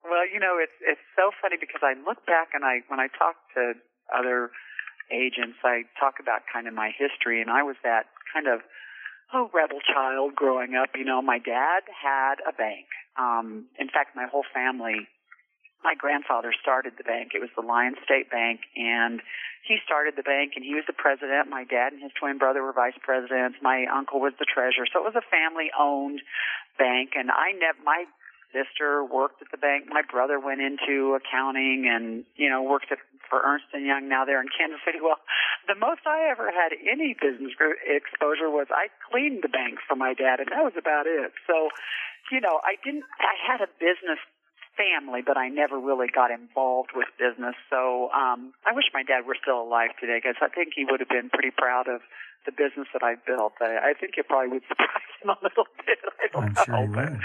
Well, 0.04 0.28
you 0.32 0.40
know, 0.40 0.58
it's 0.62 0.78
it's 0.82 1.02
so 1.16 1.32
funny 1.42 1.58
because 1.60 1.82
I 1.84 1.94
look 2.08 2.26
back 2.26 2.50
and 2.54 2.64
I 2.64 2.80
when 2.88 3.00
I 3.00 3.08
talk 3.18 3.36
to 3.56 3.74
other 4.16 4.52
agents, 5.12 5.58
I 5.64 5.84
talk 6.00 6.16
about 6.22 6.42
kind 6.52 6.68
of 6.68 6.74
my 6.74 6.92
history, 6.98 7.42
and 7.42 7.50
I 7.50 7.64
was 7.64 7.76
that 7.84 8.06
kind 8.34 8.48
of 8.48 8.62
oh 9.34 9.50
rebel 9.54 9.80
child 9.82 10.36
growing 10.36 10.76
up. 10.76 10.90
You 10.96 11.06
know, 11.06 11.22
my 11.22 11.40
dad 11.40 11.84
had 11.92 12.36
a 12.48 12.54
bank. 12.54 12.88
Um, 13.18 13.66
in 13.80 13.90
fact, 13.90 14.16
my 14.16 14.28
whole 14.32 14.46
family. 14.54 15.08
My 15.84 15.94
grandfather 15.94 16.52
started 16.60 16.94
the 16.98 17.06
bank. 17.06 17.32
It 17.36 17.40
was 17.40 17.54
the 17.56 17.62
Lyons 17.62 18.02
State 18.04 18.32
Bank, 18.34 18.62
and 18.76 19.22
he 19.62 19.78
started 19.86 20.18
the 20.18 20.26
bank, 20.26 20.54
and 20.58 20.66
he 20.66 20.74
was 20.74 20.84
the 20.90 20.98
president. 20.98 21.54
My 21.54 21.70
dad 21.70 21.94
and 21.94 22.02
his 22.02 22.12
twin 22.18 22.42
brother 22.42 22.64
were 22.64 22.74
vice 22.74 22.98
presidents. 22.98 23.62
My 23.62 23.86
uncle 23.86 24.20
was 24.20 24.34
the 24.42 24.50
treasurer. 24.50 24.90
So 24.90 25.06
it 25.06 25.06
was 25.06 25.16
a 25.16 25.30
family-owned 25.30 26.22
bank, 26.82 27.14
and 27.14 27.30
I 27.30 27.54
never. 27.54 27.78
My 27.86 28.10
sister 28.52 29.04
worked 29.04 29.42
at 29.42 29.52
the 29.52 29.58
bank. 29.58 29.86
My 29.90 30.02
brother 30.02 30.40
went 30.40 30.62
into 30.62 31.18
accounting 31.18 31.86
and, 31.88 32.24
you 32.36 32.50
know, 32.50 32.64
worked 32.64 32.92
at, 32.92 33.00
for 33.30 33.42
Ernst 33.44 33.68
and 33.74 33.86
Young 33.86 34.08
now 34.08 34.26
there 34.26 34.42
in 34.42 34.48
Kansas 34.48 34.80
City. 34.86 35.00
Well, 35.02 35.20
the 35.68 35.76
most 35.76 36.08
I 36.08 36.30
ever 36.32 36.52
had 36.52 36.72
any 36.74 37.16
business 37.16 37.54
exposure 37.84 38.50
was 38.50 38.68
I 38.72 38.88
cleaned 39.12 39.44
the 39.44 39.52
bank 39.52 39.80
for 39.84 39.96
my 39.96 40.14
dad 40.14 40.40
and 40.40 40.50
that 40.52 40.64
was 40.64 40.78
about 40.80 41.08
it. 41.08 41.32
So, 41.46 41.70
you 42.32 42.40
know, 42.40 42.60
I 42.64 42.80
didn't, 42.84 43.04
I 43.20 43.36
had 43.36 43.60
a 43.60 43.70
business 43.80 44.20
family, 44.80 45.26
but 45.26 45.36
I 45.36 45.50
never 45.50 45.80
really 45.80 46.08
got 46.08 46.32
involved 46.32 46.92
with 46.96 47.08
business. 47.18 47.56
So, 47.70 48.14
um, 48.14 48.54
I 48.64 48.72
wish 48.72 48.86
my 48.94 49.04
dad 49.04 49.26
were 49.26 49.36
still 49.36 49.60
alive 49.60 49.98
today 50.00 50.22
because 50.22 50.38
I 50.40 50.48
think 50.54 50.78
he 50.78 50.86
would 50.86 51.02
have 51.02 51.10
been 51.10 51.34
pretty 51.34 51.52
proud 51.52 51.90
of 51.90 52.02
the 52.46 52.54
business 52.54 52.88
that 52.94 53.04
I 53.04 53.20
built. 53.20 53.60
I, 53.60 53.92
I 53.92 53.94
think 54.00 54.16
it 54.16 54.30
probably 54.30 54.62
would 54.62 54.66
surprise 54.72 55.12
him 55.20 55.30
a 55.34 55.38
little 55.42 55.68
bit. 55.84 56.00
I 56.22 56.26
don't 56.32 56.44
I'm 56.46 56.54
know. 56.54 56.64
Sure 56.64 56.78
he 56.78 56.88
would. 56.94 57.20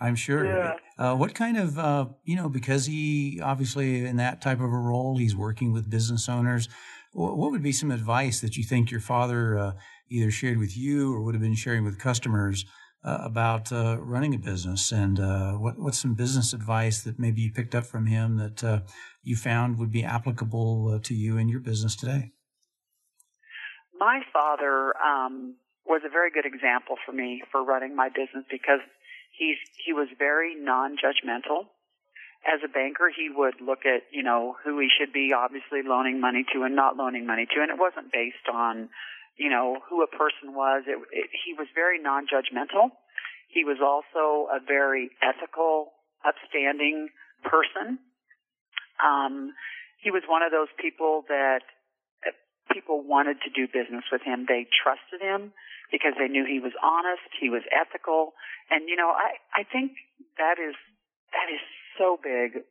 I'm 0.00 0.14
sure. 0.14 0.46
Yeah. 0.46 0.74
Uh, 0.96 1.16
what 1.16 1.34
kind 1.34 1.56
of, 1.56 1.78
uh, 1.78 2.06
you 2.24 2.36
know, 2.36 2.48
because 2.48 2.86
he 2.86 3.40
obviously 3.42 4.04
in 4.04 4.16
that 4.16 4.40
type 4.40 4.58
of 4.58 4.72
a 4.72 4.78
role, 4.78 5.16
he's 5.16 5.34
working 5.34 5.72
with 5.72 5.90
business 5.90 6.28
owners. 6.28 6.68
What 7.12 7.50
would 7.50 7.62
be 7.62 7.72
some 7.72 7.90
advice 7.90 8.40
that 8.40 8.56
you 8.56 8.64
think 8.64 8.90
your 8.90 9.00
father 9.00 9.58
uh, 9.58 9.72
either 10.08 10.30
shared 10.30 10.58
with 10.58 10.76
you 10.76 11.12
or 11.12 11.22
would 11.22 11.34
have 11.34 11.42
been 11.42 11.54
sharing 11.54 11.84
with 11.84 11.98
customers 11.98 12.64
uh, 13.04 13.18
about 13.22 13.72
uh, 13.72 13.96
running 14.00 14.34
a 14.34 14.38
business? 14.38 14.92
And 14.92 15.18
uh, 15.18 15.52
what, 15.52 15.78
what's 15.78 15.98
some 15.98 16.14
business 16.14 16.52
advice 16.52 17.02
that 17.02 17.18
maybe 17.18 17.40
you 17.40 17.52
picked 17.52 17.74
up 17.74 17.86
from 17.86 18.06
him 18.06 18.36
that 18.36 18.84
you 19.22 19.36
found 19.36 19.78
would 19.78 19.90
be 19.90 20.04
applicable 20.04 21.00
to 21.00 21.14
you 21.14 21.38
in 21.38 21.48
your 21.48 21.60
business 21.60 21.96
today? 21.96 22.30
My 23.98 24.20
father 24.32 24.94
um, 25.02 25.56
was 25.86 26.02
a 26.06 26.10
very 26.10 26.30
good 26.30 26.46
example 26.46 26.96
for 27.04 27.12
me 27.12 27.42
for 27.50 27.64
running 27.64 27.96
my 27.96 28.08
business 28.08 28.44
because 28.50 28.80
He's 29.38 29.58
he 29.78 29.92
was 29.92 30.08
very 30.18 30.54
non-judgmental. 30.58 31.70
As 32.46 32.60
a 32.64 32.68
banker, 32.68 33.10
he 33.14 33.30
would 33.30 33.60
look 33.60 33.86
at 33.86 34.02
you 34.10 34.22
know 34.22 34.56
who 34.64 34.78
he 34.80 34.88
should 34.90 35.12
be 35.12 35.32
obviously 35.32 35.82
loaning 35.86 36.20
money 36.20 36.44
to 36.52 36.62
and 36.64 36.74
not 36.74 36.96
loaning 36.96 37.24
money 37.26 37.46
to, 37.46 37.62
and 37.62 37.70
it 37.70 37.78
wasn't 37.78 38.10
based 38.12 38.50
on 38.52 38.88
you 39.36 39.48
know 39.48 39.78
who 39.88 40.02
a 40.02 40.10
person 40.10 40.54
was. 40.54 40.82
It, 40.86 40.98
it, 41.12 41.30
he 41.46 41.54
was 41.54 41.68
very 41.74 42.02
non-judgmental. 42.02 42.90
He 43.48 43.64
was 43.64 43.78
also 43.80 44.50
a 44.50 44.58
very 44.60 45.10
ethical, 45.22 45.92
upstanding 46.26 47.08
person. 47.44 47.98
Um, 48.98 49.54
he 50.02 50.10
was 50.10 50.22
one 50.28 50.42
of 50.42 50.50
those 50.50 50.68
people 50.78 51.24
that 51.28 51.62
people 52.78 53.02
wanted 53.02 53.42
to 53.42 53.50
do 53.50 53.66
business 53.66 54.06
with 54.12 54.22
him. 54.22 54.46
They 54.46 54.70
trusted 54.70 55.18
him 55.18 55.50
because 55.90 56.14
they 56.14 56.28
knew 56.28 56.46
he 56.46 56.60
was 56.60 56.72
honest, 56.78 57.26
he 57.40 57.50
was 57.50 57.62
ethical, 57.74 58.38
and 58.70 58.88
you 58.88 58.94
know, 58.94 59.10
I 59.10 59.42
I 59.50 59.62
think 59.66 59.98
that 60.38 60.62
is 60.62 60.78
that 61.34 61.50
is 61.50 61.60
so 61.98 62.18
big 62.22 62.62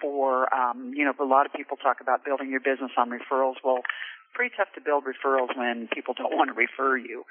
for 0.00 0.48
um, 0.54 0.92
you 0.96 1.04
know, 1.04 1.12
a 1.20 1.28
lot 1.28 1.44
of 1.44 1.52
people 1.52 1.76
talk 1.76 2.00
about 2.00 2.24
building 2.24 2.50
your 2.50 2.64
business 2.64 2.90
on 2.96 3.10
referrals. 3.10 3.60
Well, 3.62 3.84
pretty 4.32 4.54
tough 4.56 4.72
to 4.74 4.80
build 4.80 5.04
referrals 5.04 5.52
when 5.56 5.88
people 5.92 6.14
don't 6.16 6.32
want 6.32 6.48
to 6.48 6.56
refer 6.56 6.96
you. 6.96 7.24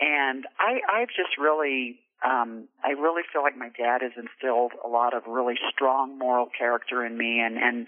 And 0.00 0.46
I 0.58 0.80
I've 0.88 1.12
just 1.12 1.36
really 1.38 2.00
um 2.24 2.68
I 2.82 2.96
really 2.96 3.22
feel 3.32 3.42
like 3.42 3.56
my 3.56 3.68
dad 3.68 4.00
has 4.00 4.12
instilled 4.16 4.72
a 4.84 4.88
lot 4.88 5.14
of 5.14 5.24
really 5.28 5.56
strong 5.72 6.18
moral 6.18 6.48
character 6.48 7.04
in 7.04 7.16
me 7.16 7.40
and 7.40 7.56
and 7.58 7.86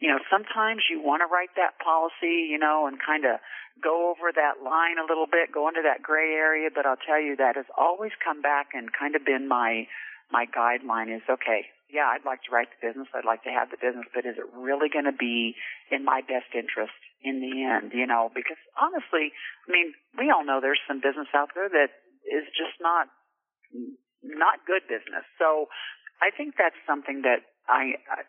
you 0.00 0.08
know, 0.08 0.18
sometimes 0.30 0.86
you 0.90 1.02
want 1.02 1.20
to 1.20 1.28
write 1.30 1.50
that 1.56 1.78
policy, 1.82 2.46
you 2.46 2.58
know, 2.58 2.86
and 2.86 2.98
kind 3.02 3.24
of 3.24 3.40
go 3.82 4.10
over 4.10 4.30
that 4.34 4.62
line 4.62 4.98
a 4.98 5.06
little 5.06 5.26
bit, 5.26 5.54
go 5.54 5.68
into 5.68 5.82
that 5.82 6.02
gray 6.02 6.34
area, 6.34 6.70
but 6.74 6.86
I'll 6.86 7.00
tell 7.00 7.20
you 7.20 7.36
that 7.36 7.56
has 7.56 7.66
always 7.76 8.12
come 8.22 8.42
back 8.42 8.74
and 8.74 8.90
kind 8.92 9.14
of 9.14 9.24
been 9.24 9.48
my 9.48 9.86
my 10.30 10.44
guideline 10.44 11.08
is 11.08 11.24
okay, 11.24 11.72
yeah, 11.88 12.04
I'd 12.12 12.28
like 12.28 12.44
to 12.44 12.52
write 12.52 12.68
the 12.68 12.84
business, 12.84 13.08
I'd 13.16 13.24
like 13.24 13.42
to 13.48 13.54
have 13.54 13.72
the 13.72 13.80
business, 13.80 14.04
but 14.12 14.28
is 14.28 14.36
it 14.36 14.44
really 14.52 14.92
going 14.92 15.08
to 15.08 15.16
be 15.16 15.56
in 15.88 16.04
my 16.04 16.20
best 16.20 16.52
interest 16.52 16.92
in 17.24 17.40
the 17.40 17.64
end, 17.64 17.96
you 17.96 18.04
know? 18.04 18.28
Because 18.28 18.60
honestly, 18.76 19.32
I 19.64 19.68
mean, 19.72 19.96
we 20.20 20.28
all 20.28 20.44
know 20.44 20.60
there's 20.60 20.84
some 20.84 21.00
business 21.00 21.32
out 21.32 21.56
there 21.56 21.68
that 21.68 21.96
is 22.28 22.44
just 22.52 22.76
not 22.80 23.08
not 24.20 24.60
good 24.68 24.84
business. 24.84 25.24
So 25.40 25.72
I 26.20 26.28
think 26.28 26.60
that's 26.60 26.76
something 26.84 27.22
that 27.24 27.48
I, 27.64 27.96
I 28.04 28.28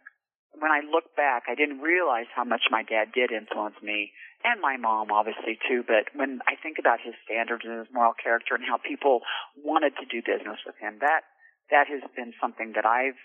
when 0.58 0.72
I 0.72 0.82
look 0.82 1.16
back, 1.16 1.44
I 1.48 1.56
didn't 1.56 1.80
realize 1.80 2.26
how 2.36 2.44
much 2.44 2.72
my 2.72 2.84
dad 2.84 3.14
did 3.14 3.32
influence 3.32 3.76
me 3.84 4.12
and 4.44 4.62
my 4.62 4.78
mom 4.78 5.12
obviously 5.12 5.60
too, 5.68 5.84
but 5.84 6.08
when 6.16 6.40
I 6.48 6.56
think 6.56 6.80
about 6.80 7.04
his 7.04 7.14
standards 7.28 7.68
and 7.68 7.80
his 7.80 7.92
moral 7.92 8.16
character 8.16 8.56
and 8.56 8.64
how 8.64 8.80
people 8.80 9.22
wanted 9.60 9.94
to 10.00 10.06
do 10.08 10.24
business 10.24 10.64
with 10.66 10.80
him, 10.80 11.00
that 11.04 11.28
that 11.72 11.86
has 11.92 12.02
been 12.16 12.34
something 12.40 12.74
that 12.76 12.86
I've 12.86 13.20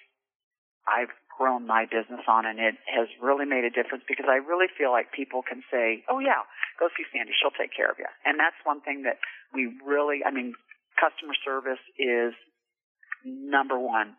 I've 0.85 1.15
grown 1.39 1.67
my 1.67 1.87
business 1.87 2.23
on 2.29 2.47
and 2.47 2.59
it 2.61 2.77
has 2.87 3.09
really 3.23 3.47
made 3.47 3.65
a 3.65 3.73
difference 3.73 4.05
because 4.07 4.27
I 4.29 4.43
really 4.43 4.69
feel 4.77 4.91
like 4.91 5.15
people 5.15 5.43
can 5.43 5.63
say, 5.71 6.05
"Oh 6.11 6.19
yeah, 6.19 6.43
go 6.79 6.91
see 6.93 7.07
Sandy, 7.15 7.33
she'll 7.33 7.55
take 7.55 7.75
care 7.75 7.91
of 7.91 7.99
you." 7.99 8.11
And 8.27 8.39
that's 8.39 8.59
one 8.65 8.83
thing 8.83 9.03
that 9.07 9.19
we 9.55 9.71
really, 9.87 10.23
I 10.27 10.31
mean, 10.31 10.55
customer 10.99 11.35
service 11.47 11.83
is 11.97 12.35
number 13.25 13.79
1 13.79 14.15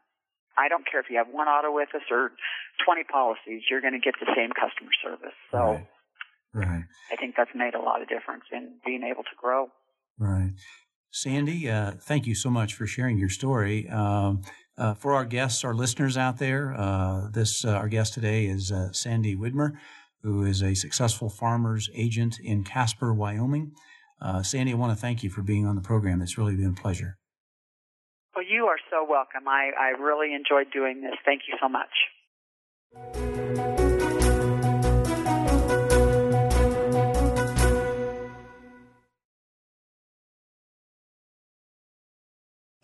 I 0.58 0.68
don't 0.70 0.86
care 0.90 1.00
if 1.00 1.08
you 1.10 1.18
have 1.18 1.28
one 1.32 1.48
auto 1.48 1.74
with 1.74 1.90
us 1.96 2.02
or 2.10 2.32
20 2.86 3.04
policies, 3.12 3.64
you're 3.70 3.82
going 3.82 3.94
to 3.94 4.00
get 4.00 4.16
the 4.20 4.32
same 4.36 4.52
customer 4.52 4.92
service. 5.04 5.36
So 5.52 5.58
right. 5.58 5.88
right. 6.54 6.84
I 7.12 7.16
think 7.18 7.36
that's 7.36 7.52
made 7.56 7.76
a 7.76 7.82
lot 7.82 8.02
of 8.02 8.08
difference 8.08 8.44
in 8.52 8.76
being 8.86 9.04
able 9.04 9.24
to 9.24 9.36
grow. 9.38 9.68
Right. 10.18 10.52
Sandy, 11.12 11.70
uh, 11.70 11.94
thank 12.02 12.28
you 12.28 12.36
so 12.36 12.50
much 12.50 12.74
for 12.74 12.86
sharing 12.86 13.18
your 13.18 13.30
story. 13.30 13.88
Um, 13.90 14.42
uh, 14.78 14.94
for 14.94 15.14
our 15.14 15.24
guests, 15.24 15.64
our 15.64 15.74
listeners 15.74 16.18
out 16.18 16.38
there, 16.38 16.74
uh, 16.78 17.30
this 17.32 17.64
uh, 17.64 17.72
our 17.72 17.88
guest 17.88 18.14
today 18.14 18.46
is 18.46 18.72
uh, 18.72 18.92
Sandy 18.92 19.36
Widmer, 19.36 19.72
who 20.24 20.44
is 20.44 20.62
a 20.62 20.76
successful 20.76 21.30
farmers 21.30 21.90
agent 21.96 22.38
in 22.44 22.64
Casper, 22.64 23.14
Wyoming. 23.14 23.72
Uh, 24.22 24.44
Sandy, 24.44 24.74
I 24.74 24.76
want 24.76 24.92
to 24.92 25.02
thank 25.02 25.24
you 25.24 25.30
for 25.30 25.42
being 25.42 25.66
on 25.66 25.76
the 25.76 25.82
program. 25.82 26.22
It's 26.22 26.38
really 26.38 26.56
been 26.56 26.76
a 26.78 26.82
pleasure. 26.82 27.18
Well, 28.36 28.44
you 28.46 28.66
are 28.66 28.80
so 28.90 29.06
welcome. 29.10 29.48
I, 29.48 29.72
I 29.80 29.90
really 29.92 30.34
enjoyed 30.34 30.70
doing 30.74 31.02
this. 31.02 31.14
Thank 31.24 31.44
you 31.48 31.56
so 31.62 31.70
much. 31.70 31.88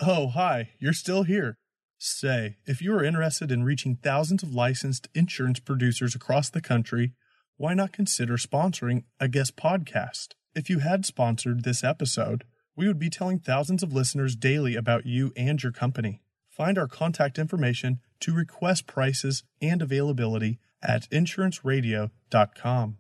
Oh, 0.03 0.29
hi, 0.29 0.69
you're 0.79 0.93
still 0.93 1.23
here. 1.23 1.57
Say, 1.97 2.57
if 2.65 2.81
you 2.81 2.93
are 2.95 3.03
interested 3.03 3.51
in 3.51 3.63
reaching 3.63 3.97
thousands 3.97 4.41
of 4.41 4.55
licensed 4.55 5.09
insurance 5.13 5.59
producers 5.59 6.15
across 6.15 6.49
the 6.49 6.61
country, 6.61 7.11
why 7.57 7.73
not 7.73 7.91
consider 7.91 8.37
sponsoring 8.37 9.03
a 9.19 9.27
guest 9.27 9.57
podcast? 9.57 10.29
If 10.55 10.69
you 10.69 10.79
had 10.79 11.05
sponsored 11.05 11.63
this 11.63 11.83
episode, 11.83 12.45
we 12.75 12.87
would 12.87 12.99
be 12.99 13.09
telling 13.09 13.39
thousands 13.39 13.83
of 13.83 13.93
listeners 13.93 14.35
daily 14.35 14.75
about 14.75 15.05
you 15.05 15.31
and 15.35 15.61
your 15.61 15.71
company. 15.71 16.21
Find 16.49 16.77
our 16.77 16.87
contact 16.87 17.39
information 17.39 17.99
to 18.21 18.33
request 18.33 18.87
prices 18.87 19.43
and 19.61 19.81
availability 19.81 20.59
at 20.81 21.09
insuranceradio.com. 21.09 22.97